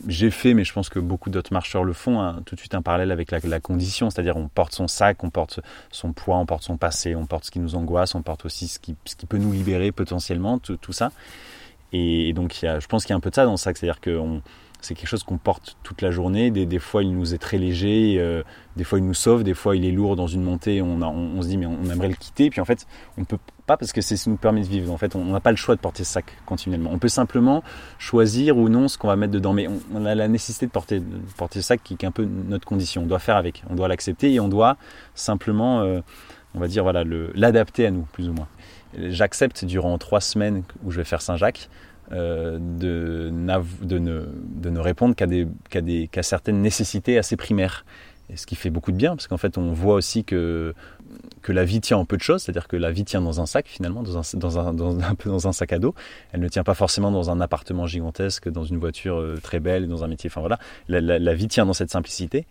j'ai 0.07 0.29
fait, 0.29 0.53
mais 0.53 0.63
je 0.63 0.71
pense 0.73 0.87
que 0.87 0.99
beaucoup 0.99 1.31
d'autres 1.31 1.51
marcheurs 1.51 1.83
le 1.83 1.93
font, 1.93 2.21
hein, 2.21 2.41
tout 2.45 2.53
de 2.53 2.59
suite 2.59 2.75
un 2.75 2.83
parallèle 2.83 3.11
avec 3.11 3.31
la, 3.31 3.59
condition, 3.59 4.11
c'est-à-dire 4.11 4.37
on 4.37 4.47
porte 4.47 4.73
son 4.73 4.87
sac, 4.87 5.23
on 5.23 5.31
porte 5.31 5.59
son 5.91 6.13
poids, 6.13 6.37
on 6.37 6.45
porte 6.45 6.61
son 6.61 6.77
passé, 6.77 7.15
on 7.15 7.25
porte 7.25 7.45
ce 7.45 7.51
qui 7.51 7.59
nous 7.59 7.75
angoisse, 7.75 8.13
on 8.13 8.21
porte 8.21 8.45
aussi 8.45 8.67
ce 8.67 8.77
qui, 8.77 8.95
ce 9.05 9.15
qui 9.15 9.25
peut 9.25 9.37
nous 9.37 9.51
libérer 9.51 9.91
potentiellement, 9.91 10.59
tout, 10.59 10.93
ça. 10.93 11.11
Et, 11.93 12.31
donc, 12.33 12.59
je 12.61 12.85
pense 12.85 13.05
qu'il 13.05 13.09
y 13.09 13.13
a 13.13 13.17
un 13.17 13.21
peu 13.21 13.31
de 13.31 13.35
ça 13.35 13.45
dans 13.45 13.51
le 13.51 13.57
sac, 13.57 13.75
c'est-à-dire 13.75 13.99
qu'on 13.99 14.43
c'est 14.83 14.95
quelque 14.95 15.07
chose 15.07 15.23
qu'on 15.23 15.37
porte 15.37 15.77
toute 15.83 16.01
la 16.01 16.11
journée. 16.11 16.51
Des, 16.51 16.79
fois, 16.79 17.03
il 17.03 17.15
nous 17.15 17.33
est 17.33 17.37
très 17.37 17.57
léger, 17.57 18.17
euh, 18.19 18.43
des 18.75 18.83
fois, 18.83 18.99
il 18.99 19.05
nous 19.05 19.13
sauve, 19.13 19.43
des 19.43 19.53
fois, 19.53 19.75
il 19.75 19.85
est 19.85 19.91
lourd 19.91 20.15
dans 20.15 20.27
une 20.27 20.43
montée. 20.43 20.81
On, 20.81 21.01
on, 21.01 21.41
se 21.41 21.47
dit, 21.47 21.57
mais 21.57 21.65
on 21.65 21.85
aimerait 21.89 22.09
le 22.09 22.15
quitter. 22.15 22.49
Puis 22.49 22.59
en 22.59 22.65
fait, 22.65 22.85
on 23.17 23.21
ne 23.21 23.25
peut 23.25 23.37
pas 23.65 23.77
parce 23.77 23.93
que 23.93 24.01
c'est 24.01 24.17
ce 24.17 24.25
qui 24.25 24.29
nous 24.29 24.37
permet 24.37 24.61
de 24.61 24.67
vivre. 24.67 24.91
En 24.91 24.97
fait, 24.97 25.15
on 25.15 25.23
n'a 25.23 25.39
pas 25.39 25.51
le 25.51 25.57
choix 25.57 25.75
de 25.75 25.79
porter 25.79 26.03
ce 26.03 26.11
sac 26.11 26.25
continuellement. 26.45 26.89
On 26.91 26.99
peut 26.99 27.07
simplement 27.07 27.63
choisir 27.97 28.57
ou 28.57 28.67
non 28.67 28.89
ce 28.89 28.97
qu'on 28.97 29.07
va 29.07 29.15
mettre 29.15 29.31
dedans. 29.31 29.53
Mais 29.53 29.67
on, 29.93 30.05
a 30.05 30.15
la 30.15 30.27
nécessité 30.27 30.65
de 30.65 30.71
porter, 30.71 30.99
de 30.99 31.05
porter 31.37 31.61
ce 31.61 31.67
sac 31.67 31.81
qui, 31.81 31.93
est 31.93 32.05
un 32.05 32.11
peu 32.11 32.25
notre 32.25 32.65
condition. 32.65 33.03
On 33.03 33.07
doit 33.07 33.19
faire 33.19 33.37
avec, 33.37 33.63
on 33.69 33.75
doit 33.75 33.87
l'accepter 33.87 34.33
et 34.33 34.39
on 34.41 34.49
doit 34.49 34.75
simplement, 35.15 35.81
euh, 35.81 36.01
on 36.55 36.59
va 36.59 36.67
dire, 36.67 36.83
voilà, 36.83 37.05
l'adapter 37.35 37.85
à 37.85 37.91
nous, 37.91 38.05
plus 38.11 38.27
ou 38.27 38.33
moins. 38.33 38.47
J'accepte 38.97 39.63
durant 39.65 39.97
trois 39.97 40.21
semaines 40.21 40.63
où 40.83 40.91
je 40.91 40.97
vais 40.97 41.05
faire 41.05 41.21
Saint-Jacques 41.21 41.69
euh, 42.11 42.59
de, 42.59 43.29
ne, 43.31 44.79
répondre 44.79 45.15
qu'à 45.15 46.23
certaines 46.23 46.61
nécessités 46.61 47.17
assez 47.17 47.37
primaires. 47.37 47.85
Et 48.29 48.37
ce 48.37 48.45
qui 48.45 48.55
fait 48.55 48.69
beaucoup 48.69 48.91
de 48.91 48.97
bien, 48.97 49.15
parce 49.15 49.27
qu'en 49.27 49.37
fait, 49.37 49.57
on 49.57 49.73
voit 49.73 49.95
aussi 49.95 50.23
que, 50.23 50.73
la 51.47 51.65
vie 51.65 51.81
tient 51.81 51.97
en 51.97 52.05
peu 52.05 52.15
de 52.17 52.21
choses, 52.21 52.43
c'est-à-dire 52.43 52.67
que 52.67 52.77
la 52.77 52.91
vie 52.91 53.03
tient 53.03 53.21
dans 53.21 53.41
un 53.41 53.45
sac, 53.45 53.67
finalement, 53.67 54.01
dans 54.03 54.17
un, 54.17 55.51
sac 55.51 55.73
à 55.73 55.79
dos. 55.79 55.93
Elle 56.31 56.39
ne 56.39 56.47
tient 56.47 56.63
pas 56.63 56.73
forcément 56.73 57.11
dans 57.11 57.29
un 57.29 57.41
appartement 57.41 57.85
gigantesque, 57.85 58.49
dans 58.49 58.63
une 58.63 58.77
voiture 58.77 59.19
euh, 59.19 59.37
très 59.41 59.59
belle, 59.59 59.87
dans 59.87 60.03
un 60.03 60.07
métier. 60.07 60.29
Enfin 60.29 60.41
voilà, 60.41 60.57
la, 60.87 61.01
la, 61.01 61.33
vie 61.33 61.47
tient 61.47 61.65
dans 61.65 61.73
cette 61.73 61.91
simplicité. 61.91 62.45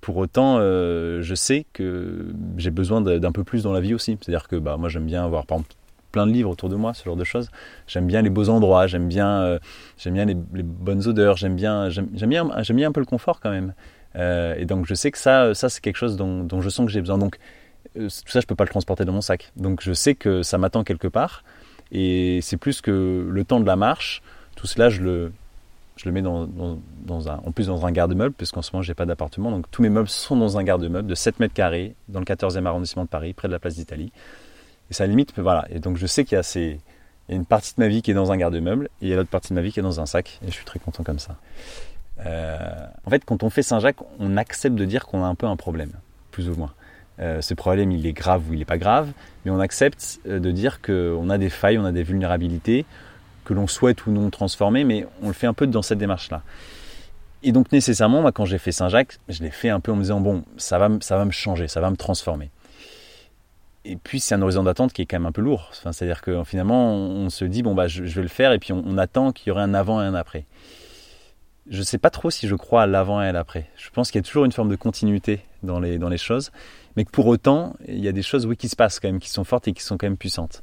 Pour 0.00 0.16
autant, 0.16 0.56
euh, 0.58 1.22
je 1.22 1.34
sais 1.34 1.66
que 1.72 2.32
j'ai 2.56 2.70
besoin 2.70 3.00
d'un 3.00 3.32
peu 3.32 3.44
plus 3.44 3.62
dans 3.62 3.72
la 3.72 3.80
vie 3.80 3.94
aussi. 3.94 4.18
C'est-à-dire 4.20 4.48
que 4.48 4.56
bah, 4.56 4.76
moi, 4.76 4.88
j'aime 4.88 5.06
bien 5.06 5.24
avoir, 5.24 5.46
par 5.46 5.58
exemple, 5.58 5.74
plein 6.14 6.28
de 6.28 6.32
livres 6.32 6.48
autour 6.48 6.68
de 6.68 6.76
moi, 6.76 6.94
ce 6.94 7.02
genre 7.02 7.16
de 7.16 7.24
choses. 7.24 7.50
J'aime 7.88 8.06
bien 8.06 8.22
les 8.22 8.30
beaux 8.30 8.48
endroits, 8.48 8.86
j'aime 8.86 9.08
bien, 9.08 9.40
euh, 9.40 9.58
bien 10.06 10.24
les, 10.24 10.34
bonnes 10.62 11.08
odeurs, 11.08 11.36
j'aime 11.36 11.56
bien, 11.56 11.88
bien, 11.88 12.44
bien 12.70 12.88
un 12.88 12.92
peu 12.92 13.00
le 13.00 13.06
confort 13.06 13.40
quand 13.40 13.50
même. 13.50 13.74
Euh, 14.14 14.54
et 14.56 14.64
donc 14.64 14.86
je 14.86 14.94
sais 14.94 15.10
que 15.10 15.18
ça, 15.18 15.54
ça 15.54 15.68
c'est 15.68 15.80
quelque 15.80 15.96
chose 15.96 16.16
dont, 16.16 16.60
je 16.60 16.68
sens 16.68 16.86
que 16.86 16.92
j'ai 16.92 17.00
besoin. 17.00 17.18
Donc 17.18 17.38
euh, 17.96 18.04
tout 18.04 18.30
ça, 18.30 18.38
je 18.40 18.46
peux 18.46 18.54
pas 18.54 18.62
le 18.62 18.70
transporter 18.70 19.04
dans 19.04 19.12
mon 19.12 19.20
sac. 19.20 19.50
Donc 19.56 19.80
je 19.82 19.92
sais 19.92 20.14
que 20.14 20.44
ça 20.44 20.56
m'attend 20.56 20.84
quelque 20.84 21.08
part. 21.08 21.42
Et 21.90 22.38
c'est 22.42 22.58
plus 22.58 22.80
que 22.80 23.26
le 23.28 23.44
temps 23.44 23.58
de 23.58 23.66
la 23.66 23.74
marche. 23.74 24.22
Tout 24.54 24.68
cela, 24.68 24.90
je 24.90 25.02
le, 25.02 25.32
je 25.96 26.04
le 26.04 26.12
mets 26.12 26.22
dans, 26.22 26.46
dans, 26.46 27.28
un, 27.28 27.40
en 27.44 27.50
plus 27.50 27.66
dans 27.66 27.86
un 27.86 27.90
garde-meuble, 27.90 28.34
puisqu'en 28.34 28.62
ce 28.62 28.70
moment, 28.72 28.82
j'ai 28.82 28.94
pas 28.94 29.04
d'appartement. 29.04 29.50
Donc 29.50 29.68
tous 29.72 29.82
mes 29.82 29.90
meubles 29.90 30.08
sont 30.08 30.36
dans 30.36 30.58
un 30.58 30.62
garde-meuble 30.62 31.08
de 31.08 31.14
7 31.16 31.40
mètres 31.40 31.54
carrés, 31.54 31.96
dans 32.08 32.20
le 32.20 32.24
14e 32.24 32.66
arrondissement 32.66 33.02
de 33.02 33.08
Paris, 33.08 33.32
près 33.32 33.48
de 33.48 33.52
la 33.52 33.58
place 33.58 33.74
d'Italie. 33.74 34.12
Et 34.94 34.96
ça 34.96 35.08
limite, 35.08 35.36
voilà. 35.36 35.66
Et 35.70 35.80
donc 35.80 35.96
je 35.96 36.06
sais 36.06 36.24
qu'il 36.24 36.38
y 36.38 36.40
a, 36.40 37.34
une 37.34 37.44
partie 37.44 37.74
de 37.76 37.80
ma 37.82 37.88
vie 37.88 38.00
qui 38.00 38.12
est 38.12 38.14
dans 38.14 38.30
un 38.30 38.36
garde-meuble 38.36 38.90
et 39.02 39.06
il 39.06 39.08
y 39.08 39.12
a 39.12 39.16
l'autre 39.16 39.28
partie 39.28 39.48
de 39.48 39.54
ma 39.54 39.60
vie 39.60 39.72
qui 39.72 39.80
est 39.80 39.82
dans 39.82 40.00
un 40.00 40.06
sac. 40.06 40.38
Et 40.44 40.46
je 40.46 40.52
suis 40.52 40.64
très 40.64 40.78
content 40.78 41.02
comme 41.02 41.18
ça. 41.18 41.34
Euh, 42.24 42.86
en 43.04 43.10
fait, 43.10 43.24
quand 43.24 43.42
on 43.42 43.50
fait 43.50 43.64
Saint-Jacques, 43.64 43.96
on 44.20 44.36
accepte 44.36 44.76
de 44.76 44.84
dire 44.84 45.06
qu'on 45.06 45.24
a 45.24 45.26
un 45.26 45.34
peu 45.34 45.46
un 45.46 45.56
problème, 45.56 45.90
plus 46.30 46.48
ou 46.48 46.54
moins. 46.54 46.72
Euh, 47.18 47.40
ce 47.40 47.54
problème, 47.54 47.90
il 47.90 48.06
est 48.06 48.12
grave 48.12 48.48
ou 48.48 48.52
il 48.52 48.60
n'est 48.60 48.64
pas 48.64 48.78
grave, 48.78 49.10
mais 49.44 49.50
on 49.50 49.58
accepte 49.58 50.20
euh, 50.28 50.38
de 50.38 50.52
dire 50.52 50.80
qu'on 50.80 51.28
a 51.28 51.38
des 51.38 51.50
failles, 51.50 51.78
on 51.78 51.84
a 51.84 51.90
des 51.90 52.04
vulnérabilités, 52.04 52.84
que 53.44 53.52
l'on 53.52 53.66
souhaite 53.66 54.06
ou 54.06 54.12
non 54.12 54.30
transformer, 54.30 54.84
mais 54.84 55.08
on 55.22 55.26
le 55.26 55.34
fait 55.34 55.48
un 55.48 55.54
peu 55.54 55.66
dans 55.66 55.82
cette 55.82 55.98
démarche-là. 55.98 56.42
Et 57.42 57.50
donc 57.50 57.72
nécessairement, 57.72 58.22
moi, 58.22 58.30
quand 58.30 58.44
j'ai 58.44 58.58
fait 58.58 58.70
Saint-Jacques, 58.70 59.18
je 59.28 59.42
l'ai 59.42 59.50
fait 59.50 59.70
un 59.70 59.80
peu 59.80 59.90
en 59.90 59.96
me 59.96 60.02
disant, 60.02 60.20
bon, 60.20 60.44
ça 60.56 60.78
va, 60.78 60.88
ça 61.00 61.16
va 61.16 61.24
me 61.24 61.32
changer, 61.32 61.66
ça 61.66 61.80
va 61.80 61.90
me 61.90 61.96
transformer. 61.96 62.50
Et 63.84 63.96
puis 63.96 64.20
c'est 64.20 64.34
un 64.34 64.42
horizon 64.42 64.62
d'attente 64.62 64.92
qui 64.92 65.02
est 65.02 65.06
quand 65.06 65.16
même 65.16 65.26
un 65.26 65.32
peu 65.32 65.42
lourd. 65.42 65.70
C'est-à-dire 65.72 66.22
que 66.22 66.42
finalement, 66.44 66.94
on, 66.94 67.28
se 67.30 67.44
dit, 67.44 67.62
bon, 67.62 67.74
bah, 67.74 67.86
je, 67.86 68.02
vais 68.02 68.22
le 68.22 68.28
faire, 68.28 68.52
et 68.52 68.58
puis 68.58 68.72
on, 68.72 68.98
attend 68.98 69.32
qu'il 69.32 69.48
y 69.48 69.50
aurait 69.50 69.62
un 69.62 69.74
avant 69.74 70.02
et 70.02 70.06
un 70.06 70.14
après. 70.14 70.46
Je 71.68 71.78
ne 71.78 71.84
sais 71.84 71.98
pas 71.98 72.10
trop 72.10 72.30
si 72.30 72.46
je 72.46 72.54
crois 72.54 72.82
à 72.82 72.86
l'avant 72.86 73.22
et 73.22 73.26
à 73.26 73.32
l'après. 73.32 73.68
Je 73.76 73.88
pense 73.90 74.10
qu'il 74.10 74.18
y 74.18 74.24
a 74.24 74.26
toujours 74.26 74.44
une 74.44 74.52
forme 74.52 74.68
de 74.68 74.76
continuité 74.76 75.40
dans 75.62 75.80
les, 75.80 75.98
dans 75.98 76.08
les 76.08 76.18
choses, 76.18 76.50
mais 76.96 77.04
que 77.04 77.10
pour 77.10 77.26
autant, 77.26 77.74
il 77.86 78.00
y 78.00 78.08
a 78.08 78.12
des 78.12 78.22
choses 78.22 78.48
qui 78.58 78.68
se 78.68 78.76
passent 78.76 79.00
quand 79.00 79.08
même, 79.08 79.20
qui 79.20 79.30
sont 79.30 79.44
fortes 79.44 79.68
et 79.68 79.72
qui 79.72 79.82
sont 79.82 79.96
quand 79.96 80.06
même 80.06 80.18
puissantes. 80.18 80.62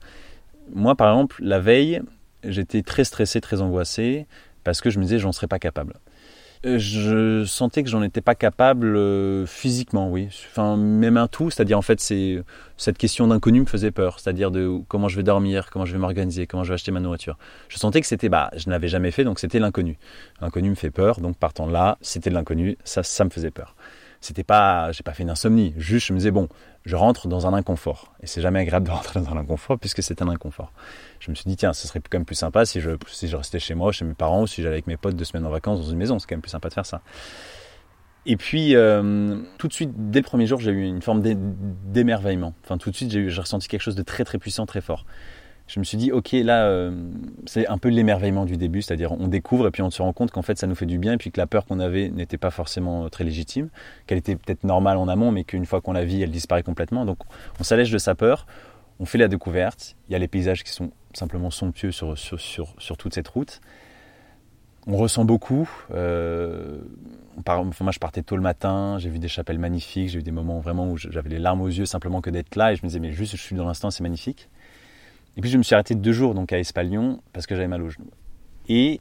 Moi, 0.74 0.96
par 0.96 1.12
exemple, 1.12 1.38
la 1.44 1.60
veille, 1.60 2.02
j'étais 2.44 2.82
très 2.82 3.04
stressé, 3.04 3.42
très 3.42 3.62
angoissé, 3.62 4.28
parce 4.64 4.82
que 4.82 4.90
je 4.90 5.00
me 5.00 5.04
disais, 5.04 5.20
j'en 5.20 5.32
serais 5.32 5.48
pas 5.48 5.60
capable. 5.60 5.96
Euh, 6.64 6.78
je 6.78 7.44
sentais 7.46 7.82
que 7.82 7.90
j'en 7.90 8.04
étais 8.04 8.22
pas 8.22 8.36
capable 8.36 8.96
euh, 8.96 9.48
physiquement, 9.48 10.12
oui. 10.12 10.28
Enfin, 10.52 10.78
même 10.78 11.18
un 11.18 11.28
tout, 11.28 11.50
c'est-à-dire 11.50 11.78
en 11.78 11.82
fait, 11.82 12.00
c'est 12.00 12.44
cette 12.78 13.00
question 13.00 13.28
d'inconnu 13.28 13.62
me 13.62 13.66
faisait 13.66 13.90
peur, 13.90 14.20
c'est-à-dire 14.20 14.52
de 14.52 14.80
comment 14.88 15.08
je 15.08 15.16
vais 15.16 15.24
dormir, 15.24 15.70
comment 15.72 15.86
je 15.86 15.94
vais 15.94 15.98
m'organiser, 15.98 16.46
comment 16.46 16.64
je 16.64 16.70
vais 16.70 16.76
acheter 16.76 16.92
ma 16.92 17.00
nourriture. 17.00 17.38
Je 17.68 17.78
sentais 17.78 18.00
que 18.00 18.08
c'était, 18.08 18.30
bah, 18.30 18.52
je 18.56 18.70
n'avais 18.70 18.90
jamais 18.90 19.10
fait, 19.10 19.24
donc 19.24 19.40
c'était 19.40 19.60
l'inconnu. 19.60 19.98
L'inconnu 20.40 20.70
me 20.70 20.76
fait 20.76 20.92
peur, 20.92 21.20
donc 21.20 21.36
partant 21.36 21.66
de 21.66 21.74
là, 21.74 21.98
c'était 22.02 22.30
l'inconnu, 22.30 22.78
ça, 22.84 23.02
ça 23.02 23.26
me 23.26 23.32
faisait 23.32 23.52
peur. 23.52 23.76
C'était 24.22 24.44
pas, 24.44 24.92
j'ai 24.92 25.04
pas 25.04 25.14
fait 25.14 25.24
une 25.24 25.30
insomnie, 25.30 25.74
juste 25.78 26.08
je 26.08 26.14
me 26.14 26.20
disais 26.20 26.32
bon, 26.32 26.48
je 26.86 26.96
rentre 26.96 27.28
dans 27.28 27.48
un 27.48 27.54
inconfort, 27.54 28.14
et 28.22 28.28
c'est 28.28 28.42
jamais 28.42 28.60
agréable 28.60 28.86
de 28.86 28.92
rentrer 28.92 29.20
dans 29.20 29.32
un 29.32 29.38
inconfort 29.38 29.80
puisque 29.80 30.02
c'est 30.04 30.22
un 30.22 30.30
inconfort 30.30 30.72
je 31.22 31.30
me 31.30 31.36
suis 31.36 31.46
dit, 31.46 31.56
tiens, 31.56 31.72
ce 31.72 31.88
serait 31.88 32.00
quand 32.00 32.18
même 32.18 32.26
plus 32.26 32.36
sympa 32.36 32.66
si 32.66 32.82
je, 32.82 32.92
si 33.08 33.28
je 33.28 33.38
restais 33.38 33.60
chez 33.60 33.76
moi, 33.76 33.92
chez 33.92 34.06
mes 34.06 34.16
parents, 34.16 34.42
ou 34.42 34.48
si 34.48 34.64
j'allais 34.64 34.76
avec 34.76 34.88
mes 34.88 34.98
potes 34.98 35.16
deux 35.16 35.24
semaines 35.24 35.46
en 35.46 35.52
vacances 35.52 35.80
dans 35.80 35.92
une 35.92 35.98
maison. 35.98 36.18
C'est 36.18 36.28
quand 36.28 36.36
même 36.36 36.42
plus 36.42 36.50
sympa 36.50 36.70
de 36.70 36.74
faire 36.74 36.86
ça. 36.86 37.02
Et 38.26 38.38
puis, 38.38 38.76
euh, 38.76 39.38
tout 39.58 39.68
de 39.68 39.74
suite, 39.74 39.92
dès 39.96 40.20
le 40.20 40.26
premier 40.26 40.48
jour, 40.48 40.60
j'ai 40.60 40.72
eu 40.72 40.84
une 40.84 41.02
forme 41.02 41.22
d'émerveillement. 41.22 42.54
Enfin, 42.64 42.78
tout 42.78 42.90
de 42.90 42.96
suite, 42.96 43.12
j'ai 43.12 43.40
ressenti 43.40 43.68
quelque 43.68 43.82
chose 43.82 43.96
de 43.96 44.04
très, 44.04 44.24
très 44.24 44.40
puissant, 44.40 44.66
très 44.66 44.82
fort. 44.82 45.06
Je 45.72 45.80
me 45.80 45.86
suis 45.86 45.98
dit, 45.98 46.12
ok, 46.12 46.34
là, 46.34 46.66
euh, 46.66 46.92
c'est 47.46 47.66
un 47.68 47.78
peu 47.78 47.88
l'émerveillement 47.88 48.44
du 48.44 48.58
début, 48.58 48.82
c'est-à-dire 48.82 49.14
on 49.14 49.30
découvre 49.30 49.68
et 49.68 49.72
puis 49.72 49.82
on 49.82 49.90
se 49.90 50.02
rend 50.02 50.12
compte 50.12 50.30
qu'en 50.30 50.42
fait, 50.42 50.58
ça 50.58 50.68
nous 50.68 50.76
fait 50.76 50.86
du 50.86 50.98
bien 50.98 51.14
et 51.14 51.18
puis 51.18 51.32
que 51.32 51.40
la 51.40 51.48
peur 51.48 51.66
qu'on 51.66 51.80
avait 51.80 52.10
n'était 52.10 52.38
pas 52.38 52.52
forcément 52.52 53.08
très 53.08 53.24
légitime, 53.24 53.70
qu'elle 54.06 54.18
était 54.18 54.36
peut-être 54.36 54.66
normale 54.66 54.98
en 54.98 55.08
amont, 55.08 55.32
mais 55.32 55.46
qu'une 55.46 55.66
fois 55.66 55.80
qu'on 55.80 55.94
la 55.94 56.04
vit, 56.04 56.22
elle 56.22 56.32
disparaît 56.32 56.64
complètement. 56.64 57.06
Donc, 57.06 57.20
on 57.58 57.64
s'allège 57.64 57.90
de 57.90 57.98
sa 57.98 58.16
peur, 58.16 58.48
on 59.00 59.06
fait 59.06 59.18
la 59.18 59.30
découverte, 59.30 59.96
il 60.10 60.12
y 60.12 60.16
a 60.16 60.20
les 60.20 60.28
paysages 60.28 60.66
qui 60.66 60.74
sont 60.74 60.92
simplement 61.14 61.52
somptueux 61.52 61.94
sur, 61.94 62.18
sur, 62.18 62.42
sur, 62.42 62.98
toute 62.98 63.14
cette 63.14 63.30
route. 63.30 63.62
On 64.88 64.98
ressent 64.98 65.24
beaucoup. 65.24 65.70
Euh, 65.94 66.82
moi, 67.48 67.92
je 67.94 68.00
partais 68.00 68.24
tôt 68.24 68.36
le 68.36 68.42
matin, 68.42 68.98
j'ai 69.00 69.10
vu 69.10 69.20
des 69.20 69.30
chapelles 69.30 69.60
magnifiques, 69.60 70.10
j'ai 70.10 70.20
eu 70.20 70.24
des 70.24 70.32
moments 70.32 70.60
vraiment 70.60 70.90
où 70.90 70.98
j'avais 70.98 71.30
les 71.30 71.40
larmes 71.40 71.62
aux 71.62 71.70
yeux 71.70 71.86
simplement 71.86 72.20
que 72.20 72.30
d'être 72.30 72.58
là 72.58 72.74
et 72.74 72.76
je 72.76 72.82
me 72.82 72.90
disais, 72.90 73.00
mais 73.00 73.14
juste, 73.14 73.38
je 73.38 73.42
suis 73.42 73.56
dans 73.56 73.66
l'instant, 73.66 73.90
c'est 73.90 74.04
magnifique. 74.04 74.50
Et 75.38 75.42
puis, 75.42 75.50
je 75.50 75.58
me 75.58 75.64
suis 75.64 75.76
arrêté 75.76 75.96
deux 75.96 76.12
jours 76.12 76.34
donc 76.36 76.52
à 76.54 76.60
Espalion 76.60 77.22
parce 77.34 77.48
que 77.48 77.56
j'avais 77.56 77.68
mal 77.68 77.82
aux 77.82 77.90
genoux. 77.90 78.12
Et 78.68 79.00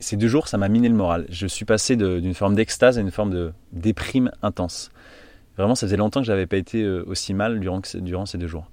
ces 0.00 0.16
deux 0.16 0.28
jours, 0.28 0.48
ça 0.48 0.58
m'a 0.58 0.68
miné 0.68 0.88
le 0.88 0.94
moral. 0.94 1.26
Je 1.30 1.46
suis 1.46 1.64
passé 1.64 1.96
d'une 1.96 2.34
forme 2.34 2.54
d'extase 2.54 2.98
à 2.98 3.00
une 3.00 3.10
forme 3.10 3.30
de 3.30 3.52
déprime 3.72 4.30
intense. 4.42 4.90
Vraiment, 5.56 5.74
ça 5.74 5.86
faisait 5.86 5.96
longtemps 5.96 6.20
que 6.20 6.26
je 6.26 6.32
n'avais 6.32 6.46
pas 6.46 6.56
été 6.56 6.82
euh, 6.82 7.04
aussi 7.06 7.32
mal 7.32 7.60
durant, 7.60 7.82
ces 7.82 8.38
deux 8.38 8.46
jours. 8.46 8.70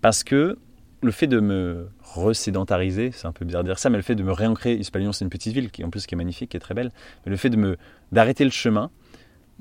Parce 0.00 0.24
que 0.24 0.58
le 1.00 1.10
fait 1.12 1.28
de 1.28 1.38
me 1.38 1.88
resédentariser, 2.02 3.12
c'est 3.12 3.26
un 3.26 3.32
peu 3.32 3.44
bizarre 3.44 3.62
de 3.62 3.68
dire 3.68 3.78
ça, 3.78 3.88
mais 3.88 3.98
le 3.98 4.02
fait 4.02 4.16
de 4.16 4.22
me 4.24 4.32
réancrer, 4.32 4.74
Hispalion 4.74 5.12
c'est 5.12 5.24
une 5.24 5.30
petite 5.30 5.54
ville 5.54 5.70
qui 5.70 5.84
en 5.84 5.90
plus 5.90 6.06
qui 6.06 6.14
est 6.14 6.18
magnifique, 6.18 6.50
qui 6.50 6.56
est 6.56 6.60
très 6.60 6.74
belle, 6.74 6.90
mais 7.24 7.30
le 7.30 7.36
fait 7.36 7.50
de 7.50 7.56
me 7.56 7.76
d'arrêter 8.10 8.42
le 8.42 8.50
chemin, 8.50 8.90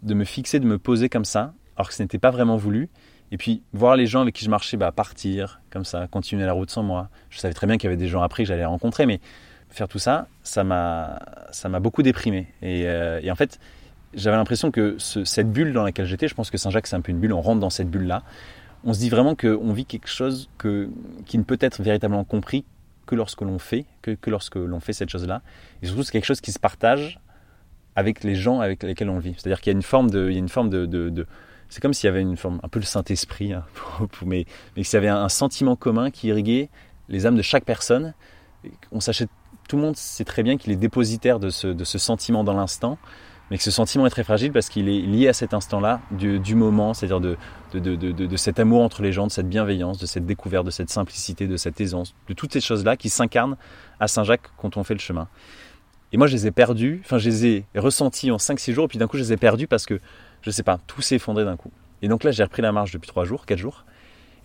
de 0.02 0.16
me 0.16 0.24
fixer, 0.24 0.60
de 0.60 0.66
me 0.66 0.80
poser 0.80 1.10
comme 1.10 1.26
ça, 1.26 1.54
alors 1.78 1.88
que 1.88 1.94
ce 1.94 2.04
n'était 2.04 2.18
pas 2.18 2.32
vraiment 2.32 2.58
voulu, 2.58 2.90
et 3.32 3.38
puis 3.38 3.62
voir 3.74 3.96
les 3.96 4.06
gens 4.06 4.22
avec 4.22 4.36
qui 4.36 4.44
je 4.44 4.50
marchais 4.50 4.78
bah, 4.78 4.92
partir 4.92 5.62
comme 5.70 5.86
ça, 5.86 6.08
continuer 6.08 6.46
la 6.46 6.54
route 6.54 6.72
sans 6.72 6.84
moi. 6.84 7.10
Je 7.30 7.40
savais 7.40 7.54
très 7.54 7.68
bien 7.68 7.78
qu'il 7.78 7.86
y 7.86 7.88
avait 7.88 7.98
des 7.98 8.08
gens 8.08 8.22
après 8.22 8.44
que 8.44 8.48
j'allais 8.48 8.66
rencontrer, 8.66 9.06
mais 9.06 9.20
faire 9.70 9.88
tout 9.88 10.00
ça, 10.00 10.28
ça 10.44 10.64
m'a 10.64 11.20
beaucoup 11.80 12.04
déprimé. 12.04 12.48
Et, 12.62 12.88
euh, 12.88 13.20
et 13.22 13.32
en 13.32 13.36
fait, 13.36 13.60
j'avais 14.14 14.38
l'impression 14.38 14.72
que 14.72 14.96
ce, 14.98 15.24
cette 15.24 15.52
bulle 15.52 15.74
dans 15.74 15.84
laquelle 15.84 16.06
j'étais, 16.06 16.28
je 16.28 16.36
pense 16.36 16.50
que 16.50 16.58
Saint-Jacques 16.58 16.88
c'est 16.88 16.96
un 16.96 17.02
peu 17.02 17.12
une 17.12 17.20
bulle, 17.20 17.34
on 17.34 17.42
rentre 17.42 17.60
dans 17.60 17.70
cette 17.70 17.90
bulle 17.90 18.08
là 18.08 18.24
on 18.84 18.94
se 18.94 19.00
dit 19.00 19.10
vraiment 19.10 19.36
qu'on 19.36 19.74
vit 19.74 19.86
quelque 19.86 20.08
chose 20.08 20.50
que, 20.58 20.90
qui 21.26 21.38
ne 21.38 21.44
peut 21.44 21.58
être 21.60 21.82
véritablement 21.82 22.24
compris 22.24 22.66
que 23.06 23.16
lorsque 23.16 23.42
l'on 23.42 23.60
fait, 23.60 23.86
que, 24.02 24.12
que 24.12 24.30
lorsque 24.30 24.56
l'on 24.56 24.80
fait 24.80 24.94
cette 24.94 25.10
chose-là. 25.10 25.42
Et 25.82 25.88
surtout, 25.88 26.04
c'est 26.04 26.12
quelque 26.12 26.26
chose 26.26 26.42
qui 26.42 26.52
se 26.52 26.60
partage 26.60 27.20
avec 27.96 28.24
les 28.24 28.36
gens 28.36 28.60
avec 28.60 28.84
lesquels 28.84 29.10
on 29.10 29.20
vit. 29.20 29.34
C'est-à-dire 29.38 29.62
qu'il 29.62 29.72
y 29.72 29.76
a 29.76 29.78
une 29.78 29.82
forme 29.82 30.10
de, 30.10 31.28
c'est 31.70 31.82
comme 31.82 31.94
s'il 31.94 32.08
y 32.08 32.10
avait 32.10 32.22
une 32.22 32.38
forme, 32.38 32.60
un 32.64 32.68
peu 32.68 32.80
le 32.80 32.86
Saint-Esprit, 32.86 33.54
hein, 33.54 33.64
mais, 34.26 34.46
mais 34.76 34.84
s'il 34.84 34.96
y 34.96 34.98
avait 34.98 35.08
un 35.08 35.30
sentiment 35.30 35.76
commun 35.76 36.12
qui 36.12 36.28
irriguait 36.28 36.70
les 37.10 37.26
âmes 37.26 37.36
de 37.36 37.42
chaque 37.42 37.66
personne. 37.66 38.14
On 38.92 39.00
s'achète, 39.00 39.30
tout 39.70 39.78
le 39.78 39.82
monde 39.82 39.96
sait 39.96 40.26
très 40.26 40.44
bien 40.44 40.58
qu'il 40.58 40.74
est 40.74 40.78
dépositaire 40.78 41.40
de 41.40 41.50
ce, 41.50 41.68
de 41.68 41.84
sentiment 41.86 42.44
dans 42.44 42.54
l'instant 42.54 42.98
mais 43.50 43.58
que 43.58 43.64
ce 43.64 43.72
sentiment 43.72 44.06
est 44.06 44.10
très 44.10 44.24
fragile 44.24 44.52
parce 44.52 44.70
qu'il 44.70 44.90
est 44.90 45.02
lié 45.02 45.28
à 45.28 45.34
cet 45.34 45.54
instant-là, 45.54 46.02
du, 46.12 46.56
moment, 46.56 46.94
c'est-à-dire 46.94 47.22
de, 47.22 47.38
de, 47.74 48.38
cet 48.38 48.60
amour 48.60 48.82
entre 48.82 49.02
les 49.02 49.14
gens, 49.14 49.28
de 49.28 49.32
cette 49.32 49.48
bienveillance, 49.48 49.98
de 49.98 50.06
cette 50.06 50.26
découverte, 50.26 50.66
de 50.66 50.72
cette 50.72 50.90
simplicité, 50.90 51.48
de 51.48 51.58
cette 51.58 51.80
aisance, 51.80 52.14
de 52.28 52.34
toutes 52.34 52.52
ces 52.52 52.60
choses-là 52.60 52.98
qui 52.98 53.10
s'incarnent 53.10 53.58
à 54.00 54.08
Saint-Jacques 54.08 54.50
quand 54.58 54.76
on 54.78 54.84
fait 54.84 54.94
le 54.94 55.00
chemin. 55.00 55.28
Et 56.12 56.18
moi, 56.18 56.28
je 56.28 56.34
les 56.34 56.48
ai 56.48 56.52
perdus, 56.52 57.02
enfin, 57.04 57.18
je 57.18 57.30
les 57.30 57.46
ai 57.46 57.66
ressentis 57.76 58.32
en 58.32 58.38
5-6 58.38 58.74
jours, 58.74 58.86
et 58.86 58.88
puis 58.88 58.98
d'un 58.98 59.08
coup, 59.08 59.18
je 59.18 59.24
les 59.24 59.34
ai 59.34 59.38
perdus 59.38 59.68
parce 59.68 59.86
que, 59.86 60.00
je 60.48 60.52
sais 60.52 60.64
pas, 60.64 60.80
tout 60.88 61.02
s'est 61.02 61.16
effondré 61.16 61.44
d'un 61.44 61.58
coup. 61.58 61.72
Et 62.02 62.08
donc 62.08 62.24
là, 62.24 62.32
j'ai 62.32 62.42
repris 62.42 62.62
la 62.62 62.72
marche 62.72 62.94
depuis 62.94 63.10
3 63.10 63.26
jours, 63.26 63.46
4 63.46 63.60
jours, 63.60 63.84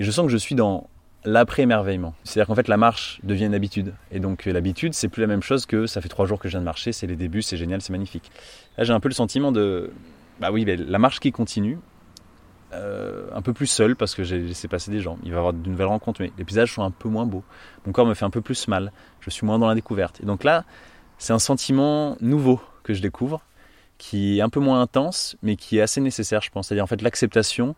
et 0.01 0.05
je 0.05 0.11
sens 0.11 0.27
que 0.27 0.33
je 0.33 0.37
suis 0.37 0.57
dans 0.57 0.89
l'après-émerveillement. 1.25 2.13
C'est-à-dire 2.25 2.49
qu'en 2.49 2.57
fait, 2.57 2.67
la 2.67 2.77
marche 2.77 3.21
devient 3.23 3.45
une 3.45 3.55
habitude. 3.55 3.95
Et 4.11 4.19
donc, 4.19 4.49
euh, 4.49 4.53
l'habitude, 4.53 4.95
c'est 4.95 5.07
plus 5.07 5.21
la 5.21 5.29
même 5.29 5.45
chose 5.45 5.65
que 5.65 5.87
ça 5.87 6.01
fait 6.01 6.09
trois 6.09 6.27
jours 6.27 6.41
que 6.41 6.49
je 6.49 6.55
viens 6.55 6.61
de 6.61 6.65
marcher, 6.65 6.91
c'est 6.91 7.07
les 7.07 7.15
débuts, 7.15 7.43
c'est 7.43 7.57
génial, 7.57 7.81
c'est 7.83 7.93
magnifique. 7.93 8.33
Là, 8.77 8.83
j'ai 8.83 8.93
un 8.93 8.99
peu 8.99 9.09
le 9.09 9.15
sentiment 9.15 9.53
de. 9.53 9.93
Bah 10.41 10.51
oui, 10.51 10.65
la 10.65 10.99
marche 10.99 11.21
qui 11.21 11.31
continue, 11.31 11.79
euh, 12.73 13.29
un 13.33 13.43
peu 13.43 13.53
plus 13.53 13.69
seul 13.69 13.95
parce 13.95 14.17
que 14.17 14.25
j'ai 14.25 14.41
laissé 14.41 14.67
passer 14.67 14.91
des 14.91 14.99
gens. 14.99 15.19
Il 15.23 15.31
va 15.31 15.37
y 15.37 15.39
avoir 15.39 15.53
de 15.53 15.69
nouvelles 15.69 15.87
rencontres, 15.87 16.21
mais 16.21 16.33
les 16.37 16.45
paysages 16.45 16.73
sont 16.73 16.83
un 16.83 16.91
peu 16.91 17.09
moins 17.09 17.27
beaux. 17.27 17.45
Mon 17.87 17.93
corps 17.93 18.07
me 18.07 18.15
fait 18.15 18.25
un 18.25 18.31
peu 18.31 18.41
plus 18.41 18.67
mal. 18.67 18.91
Je 19.21 19.31
suis 19.31 19.47
moins 19.47 19.61
dans 19.61 19.69
la 19.69 19.77
découverte. 19.77 20.21
Et 20.21 20.27
donc 20.27 20.43
là, 20.43 20.65
c'est 21.19 21.33
un 21.33 21.39
sentiment 21.39 22.17
nouveau 22.21 22.61
que 22.83 22.95
je 22.95 23.03
découvre, 23.03 23.43
qui 24.03 24.39
est 24.39 24.43
un 24.43 24.49
peu 24.49 24.59
moins 24.59 24.81
intense, 24.81 25.37
mais 25.43 25.55
qui 25.55 25.79
est 25.79 25.81
assez 25.81 26.01
nécessaire, 26.01 26.43
je 26.43 26.51
pense. 26.51 26.67
C'est-à-dire 26.67 26.83
en 26.83 26.89
fait 26.89 27.03
l'acceptation 27.03 27.77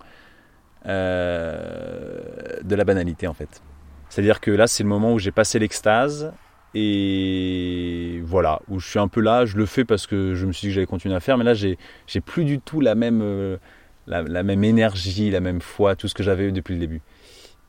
euh, 0.87 2.19
de 2.63 2.75
la 2.75 2.85
banalité 2.85 3.27
en 3.27 3.35
fait. 3.35 3.61
C'est-à-dire 4.09 4.41
que 4.41 4.51
là, 4.51 4.67
c'est 4.67 4.83
le 4.85 4.89
moment 4.89 5.13
où 5.13 5.19
j'ai 5.19 5.33
passé 5.33 5.59
l'extase 5.59 6.33
et 6.73 8.23
voilà, 8.25 8.63
où 8.69 8.81
je 8.81 8.89
suis 8.89 8.99
un 8.99 9.07
peu 9.07 9.21
là, 9.21 9.45
je 9.45 9.59
le 9.59 9.67
fais 9.67 9.85
parce 9.85 10.07
que 10.07 10.35
je 10.35 10.47
me 10.47 10.53
suis 10.53 10.63
dit 10.63 10.69
que 10.69 10.75
j'allais 10.77 10.87
continuer 10.87 11.15
à 11.15 11.21
faire, 11.21 11.37
mais 11.37 11.45
là, 11.45 11.53
j'ai, 11.53 11.77
plus 12.25 12.45
du 12.45 12.59
tout 12.59 12.81
la 12.81 12.95
même, 12.95 13.21
euh, 13.21 13.59
la, 14.07 14.43
même 14.43 14.65
énergie, 14.65 15.31
la 15.31 15.41
même 15.41 15.61
foi, 15.61 15.95
tout 15.95 16.09
ce 16.09 16.15
que 16.15 16.23
j'avais 16.23 16.45
eu 16.45 16.53
depuis 16.53 16.73
le 16.73 16.81
début. 16.81 17.03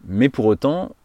Mais 0.06 0.30
pour 0.30 0.46
autant, 0.46 0.96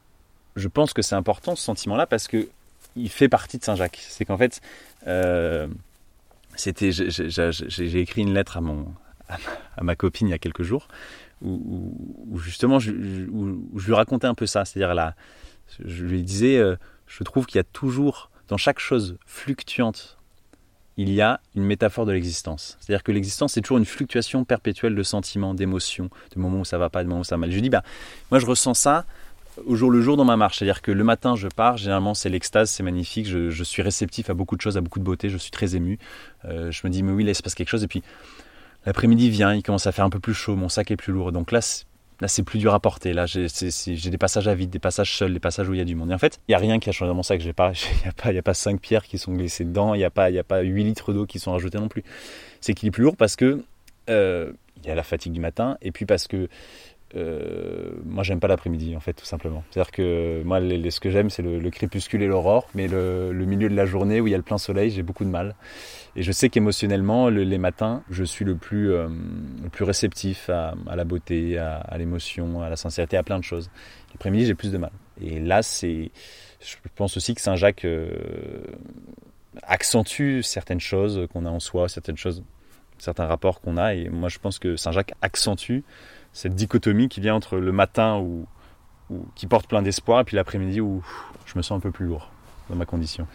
je 0.55 0.69
pense 0.69 0.93
que 0.93 1.03
c'est 1.03 1.17
important 1.17 1.57
ce 1.57 1.65
sentiment-là 1.65 2.07
parce 2.07 2.29
que 2.29 2.49
il 2.95 3.09
fait 3.09 3.29
partie 3.29 3.59
de 3.59 3.65
Saint-Jacques. 3.65 3.99
C'est 4.01 4.25
qu'en 4.25 4.39
fait, 4.39 4.61
euh, 5.09 5.67
c'était, 6.61 6.93
j'ai, 6.93 8.01
écrit 8.01 8.23
une 8.23 8.35
lettre 8.35 8.57
à 8.57 8.61
mon, 8.61 8.87
à 9.29 9.83
ma 9.83 9.97
copine 9.97 10.29
il 10.29 10.31
y 10.31 10.35
a 10.35 10.39
quelques 10.39 10.63
jours 10.63 10.89
où, 11.43 12.39
justement 12.39 12.79
je, 12.79 12.93
où, 12.93 13.79
je 13.79 13.87
lui 13.87 13.95
racontais 13.95 14.27
un 14.27 14.35
peu 14.35 14.47
ça. 14.47 14.65
C'est-à-dire 14.65 14.95
là, 14.95 15.15
je 15.85 16.05
lui 16.05 16.23
disais, 16.23 16.59
euh, 16.59 16.77
je 17.07 17.23
trouve 17.25 17.47
qu'il 17.47 17.57
y 17.57 17.61
a 17.61 17.65
toujours, 17.65 18.31
dans 18.49 18.57
chaque 18.57 18.79
chose 18.79 19.17
fluctuante, 19.27 20.19
il 20.97 21.11
y 21.13 21.23
a 21.23 21.41
une 21.55 21.65
métaphore 21.65 22.05
de 22.05 22.13
l'existence. 22.13 22.77
C'est-à-dire 22.81 23.03
que 23.03 23.13
l'existence, 23.13 23.55
c'est 23.55 23.63
toujours 23.63 23.79
une 23.79 23.87
fluctuation 23.87 24.45
perpétuelle 24.45 24.95
de 24.95 25.03
sentiments, 25.03 25.55
d'émotions, 25.55 26.11
de 26.35 26.41
moments 26.41 26.61
où 26.61 26.65
ça 26.65 26.77
va 26.77 26.91
pas, 26.91 27.03
de 27.03 27.09
moments 27.09 27.23
où 27.23 27.25
ça 27.25 27.37
va 27.37 27.41
mal. 27.41 27.53
Je 27.53 27.61
dis, 27.61 27.71
bah, 27.71 27.83
moi 28.31 28.39
je 28.39 28.47
ressens 28.47 28.75
ça 28.75 29.07
au 29.67 29.77
jour 29.77 29.91
le 29.91 30.01
jour 30.01 30.17
dans 30.17 30.25
ma 30.25 30.37
marche. 30.37 30.59
C'est-à-dire 30.59 30.83
que 30.83 30.91
le 30.91 31.05
matin, 31.05 31.37
je 31.37 31.49
pars, 31.49 31.77
généralement 31.77 32.15
c'est 32.15 32.29
l'extase, 32.29 32.71
c'est 32.71 32.83
magnifique, 32.83 33.27
je, 33.27 33.63
suis 33.65 33.83
réceptif 33.83 34.31
à 34.31 34.35
beaucoup 34.35 34.57
de 34.57 34.61
choses, 34.61 34.77
à 34.77 34.81
beaucoup 34.81 34.99
de 34.99 35.05
beauté, 35.05 35.29
je 35.29 35.37
suis 35.37 35.51
très 35.51 35.77
ému. 35.77 35.99
Euh, 36.45 36.71
je 36.71 36.81
me 36.85 36.91
dis, 36.91 37.03
mais 37.03 37.13
oui, 37.13 37.25
là 37.25 37.31
il 37.31 37.35
se 37.35 37.43
passe 37.43 37.55
quelque 37.55 37.69
chose. 37.69 37.85
Et 37.85 37.89
puis 37.89 38.03
L'après-midi 38.87 39.31
vient, 39.31 39.55
il 39.55 39.63
commence 39.63 39.87
à 39.87 39.93
faire 39.93 40.05
un 40.05 40.11
peu 40.11 40.21
plus 40.21 40.35
chaud, 40.35 40.57
mon 40.57 40.69
sac 40.69 40.91
est 40.91 40.97
plus 40.97 41.13
lourd. 41.13 41.33
Donc 41.33 41.53
là, 41.53 41.61
là 42.21 42.29
c'est 42.29 42.43
plus 42.43 42.59
dur 42.59 42.73
à 42.73 42.81
porter. 42.81 43.13
Là, 43.13 43.27
j'ai 43.27 44.11
des 44.11 44.19
passages 44.19 44.49
à 44.49 44.55
vide, 44.55 44.71
des 44.71 44.79
passages 44.79 45.15
seuls, 45.17 45.35
des 45.35 45.41
passages 45.41 45.69
où 45.69 45.75
il 45.75 45.79
y 45.79 45.83
a 45.83 45.85
du 45.85 45.95
monde. 45.95 46.11
Et 46.11 46.15
en 46.15 46.19
fait, 46.19 46.41
il 46.49 46.53
n'y 46.53 46.55
a 46.55 46.59
rien 46.59 46.79
qui 46.79 46.89
a 46.89 46.93
changé 46.93 47.09
dans 47.09 47.15
mon 47.15 47.23
sac. 47.23 47.41
Il 47.43 47.45
n'y 47.45 47.51
a, 47.51 47.55
pas, 48.13 48.31
a 48.31 48.43
pas 48.43 48.55
5 48.55 48.81
pierres 48.81 49.05
qui 49.05 49.19
sont 49.19 49.33
glissées 49.35 49.65
dedans, 49.65 49.95
il 49.95 49.99
n'y 49.99 50.05
a, 50.05 50.11
pas, 50.11 50.27
a 50.27 50.43
pas 50.43 50.61
8 50.61 50.85
litres 50.85 51.13
d'eau 51.13 51.27
qui 51.27 51.39
sont 51.39 51.53
rajoutés 51.53 51.79
non 51.79 51.89
plus. 51.89 52.05
C'est 52.61 52.75
qu'il 52.75 52.89
est 52.89 52.91
plus 52.91 53.05
lourd 53.05 53.17
parce 53.17 53.37
que 53.37 53.63
euh, 54.09 54.53
il 54.83 54.87
y 54.87 54.91
a 54.91 54.95
la 54.95 55.03
fatigue 55.03 55.33
du 55.33 55.41
matin 55.41 55.77
et 55.83 55.93
puis 55.93 56.07
parce 56.07 56.27
que 56.27 56.49
euh, 57.17 57.91
moi 58.05 58.23
j'aime 58.23 58.39
pas 58.39 58.47
l'après-midi 58.47 58.95
en 58.97 59.01
fait 59.01 59.15
tout 59.15 59.25
simplement. 59.25 59.65
C'est-à-dire 59.71 59.91
que 59.91 60.43
moi 60.45 60.61
ce 60.61 61.01
que 61.01 61.11
j'aime 61.11 61.29
c'est 61.29 61.43
le, 61.43 61.71
crépuscule 61.71 62.23
et 62.23 62.27
l'aurore, 62.27 62.69
mais 62.75 62.87
le, 62.87 63.33
milieu 63.33 63.69
de 63.69 63.75
la 63.75 63.85
journée 63.85 64.21
où 64.21 64.29
il 64.29 64.31
y 64.31 64.35
a 64.35 64.37
le 64.37 64.45
plein 64.45 64.59
soleil 64.59 64.91
j'ai 64.91 65.03
beaucoup 65.03 65.25
de 65.25 65.31
mal. 65.31 65.57
Et 66.17 66.23
je 66.23 66.33
sais 66.33 66.49
qu'émotionnellement 66.49 67.29
les 67.29 67.59
matins 67.59 68.03
je 68.11 68.23
suis 68.23 68.45
le 68.45 68.55
plus, 68.55 68.93
euh, 68.93 69.09
le 69.63 69.69
plus 69.71 69.85
réceptif 69.85 70.51
à, 70.51 70.75
la 70.95 71.05
beauté, 71.05 71.59
à, 71.59 71.97
l'émotion, 71.99 72.63
à 72.63 72.69
la 72.69 72.77
sincérité, 72.77 73.17
à 73.17 73.23
plein 73.23 73.39
de 73.39 73.45
choses. 73.45 73.71
L'après-midi 74.13 74.47
j'ai 74.47 74.55
plus 74.55 74.71
de 74.71 74.79
mal. 74.79 74.93
Et 75.21 75.41
là 75.41 75.63
c'est, 75.63 76.13
je 76.61 76.77
pense 76.95 77.17
aussi 77.17 77.35
que 77.35 77.41
Saint-Jacques 77.41 77.85
euh, 77.85 78.11
accentue 79.65 80.43
certaines 80.43 80.81
choses 80.81 81.27
qu'on 81.33 81.45
a 81.45 81.51
en 81.51 81.61
soi, 81.61 81.89
certaines 81.89 82.17
choses, 82.17 82.45
certains 82.99 83.27
rapports 83.27 83.61
qu'on 83.61 83.79
a. 83.79 83.95
Et 83.95 84.09
moi 84.11 84.29
je 84.29 84.39
pense 84.39 84.61
que 84.61 84.77
Saint-Jacques 84.77 85.15
accentue 85.23 85.81
cette 86.33 86.55
dichotomie 86.55 87.09
qui 87.09 87.21
vient 87.21 87.35
entre 87.35 87.57
le 87.57 87.73
matin 87.73 88.19
où, 88.19 88.47
qui 89.35 89.47
porte 89.47 89.67
plein 89.67 89.83
d'espoir 89.83 90.21
et 90.21 90.25
puis 90.25 90.37
l'après-midi 90.37 90.81
où 90.81 91.03
je 91.47 91.57
me 91.57 91.63
sens 91.63 91.77
un 91.77 91.81
peu 91.81 91.91
plus 91.91 92.07
lourd 92.07 92.31
dans 92.69 92.77
ma 92.77 92.87
condition. 92.87 93.27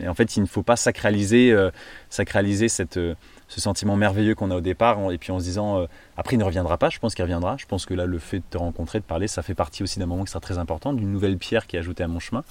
Et 0.00 0.08
en 0.08 0.14
fait, 0.14 0.36
il 0.36 0.40
ne 0.40 0.46
faut 0.46 0.62
pas 0.62 0.76
sacraliser, 0.76 1.52
euh, 1.52 1.70
sacraliser 2.10 2.68
cette, 2.68 2.96
euh, 2.96 3.14
ce 3.48 3.60
sentiment 3.60 3.96
merveilleux 3.96 4.34
qu'on 4.34 4.50
a 4.50 4.56
au 4.56 4.60
départ 4.60 5.12
et 5.12 5.18
puis 5.18 5.30
en 5.30 5.38
se 5.38 5.44
disant 5.44 5.80
euh, 5.80 5.86
après 6.16 6.36
il 6.36 6.38
ne 6.38 6.44
reviendra 6.44 6.78
pas, 6.78 6.88
je 6.88 6.98
pense 6.98 7.14
qu'il 7.14 7.22
reviendra. 7.22 7.56
Je 7.58 7.66
pense 7.66 7.86
que 7.86 7.94
là, 7.94 8.06
le 8.06 8.18
fait 8.18 8.38
de 8.38 8.44
te 8.50 8.58
rencontrer, 8.58 8.98
de 8.98 9.04
parler, 9.04 9.28
ça 9.28 9.42
fait 9.42 9.54
partie 9.54 9.82
aussi 9.82 9.98
d'un 9.98 10.06
moment 10.06 10.24
qui 10.24 10.30
sera 10.30 10.40
très 10.40 10.58
important, 10.58 10.92
d'une 10.92 11.12
nouvelle 11.12 11.38
pierre 11.38 11.66
qui 11.66 11.76
est 11.76 11.80
ajoutée 11.80 12.02
à 12.02 12.08
mon 12.08 12.20
chemin. 12.20 12.44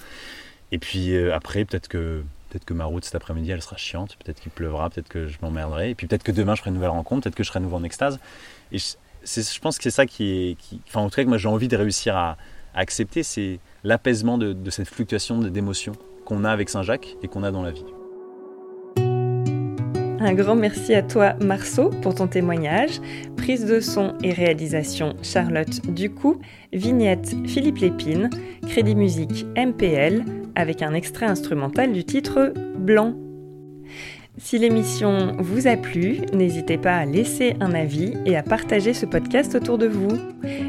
Et 0.70 0.78
puis 0.78 1.16
après, 1.32 1.64
peut-être 1.64 1.88
que 1.88 2.22
peut-être 2.50 2.64
que 2.64 2.74
ma 2.74 2.84
route 2.84 3.04
cet 3.04 3.14
après-midi 3.14 3.50
elle 3.50 3.62
sera 3.62 3.76
chiante, 3.76 4.16
peut-être 4.22 4.40
qu'il 4.40 4.52
pleuvra, 4.52 4.90
peut-être 4.90 5.08
que 5.08 5.28
je 5.28 5.38
m'emmerderai, 5.42 5.90
et 5.90 5.94
puis 5.94 6.06
peut-être 6.06 6.22
que 6.22 6.32
demain 6.32 6.54
je 6.54 6.60
ferai 6.60 6.70
une 6.70 6.74
nouvelle 6.74 6.90
rencontre, 6.90 7.22
peut-être 7.24 7.34
que 7.34 7.42
je 7.42 7.48
serai 7.48 7.58
à 7.58 7.62
nouveau 7.62 7.76
en 7.76 7.84
extase. 7.84 8.20
Pense 9.60 9.78
que 9.78 9.84
c'est 9.84 9.90
ça 9.90 10.06
qui 10.06 10.30
est, 10.50 10.56
enfin 10.88 11.00
en 11.00 11.08
tout 11.08 11.16
cas 11.16 11.24
que 11.24 11.28
moi 11.28 11.38
j'ai 11.38 11.48
envie 11.48 11.68
de 11.68 11.76
réussir 11.76 12.16
à, 12.16 12.36
accepter, 12.74 13.24
c'est 13.24 13.58
l'apaisement 13.82 14.38
de, 14.38 14.52
de, 14.52 14.70
cette 14.70 14.88
fluctuation 14.88 15.38
d'émotions 15.38 15.94
qu'on 16.24 16.44
a 16.44 16.50
avec 16.50 16.68
Saint-Jacques 16.68 17.16
et 17.22 17.28
qu'on 17.28 17.42
a 17.42 17.50
dans 17.50 17.62
la 17.62 17.72
vie. 17.72 17.84
Un 20.20 20.34
grand 20.34 20.56
merci 20.56 20.94
à 20.94 21.02
toi 21.02 21.34
Marceau 21.40 21.90
pour 22.02 22.14
ton 22.14 22.26
témoignage. 22.26 23.00
Prise 23.36 23.64
de 23.64 23.80
son 23.80 24.14
et 24.22 24.32
réalisation 24.32 25.14
Charlotte 25.22 25.80
Ducou, 25.92 26.40
vignette 26.72 27.34
Philippe 27.46 27.78
Lépine, 27.78 28.30
crédit 28.68 28.94
musique 28.94 29.46
MPL 29.56 30.24
avec 30.56 30.82
un 30.82 30.92
extrait 30.92 31.26
instrumental 31.26 31.92
du 31.92 32.04
titre 32.04 32.52
Blanc 32.78 33.14
si 34.38 34.58
l'émission 34.58 35.36
vous 35.38 35.66
a 35.66 35.76
plu, 35.76 36.20
n'hésitez 36.32 36.78
pas 36.78 36.96
à 36.96 37.04
laisser 37.04 37.56
un 37.60 37.72
avis 37.72 38.14
et 38.24 38.36
à 38.36 38.42
partager 38.42 38.94
ce 38.94 39.06
podcast 39.06 39.54
autour 39.54 39.78
de 39.78 39.86
vous. 39.86 40.18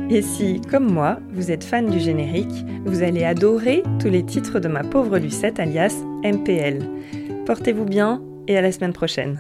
Et 0.10 0.22
si, 0.22 0.62
comme 0.70 0.92
moi, 0.92 1.20
vous 1.32 1.52
êtes 1.52 1.64
fan 1.64 1.90
du 1.90 2.00
générique, 2.00 2.66
vous 2.86 3.04
allez 3.04 3.24
adorer 3.24 3.84
tous 4.00 4.10
les 4.10 4.26
titres 4.26 4.60
de 4.60 4.68
ma 4.68 4.84
pauvre 4.84 5.20
Lucette 5.20 5.60
alias 5.60 5.96
MPL. 6.24 6.80
Portez-vous 7.46 7.86
bien 7.86 8.22
et 8.48 8.58
à 8.58 8.62
la 8.62 8.72
semaine 8.72 8.94
prochaine. 8.94 9.40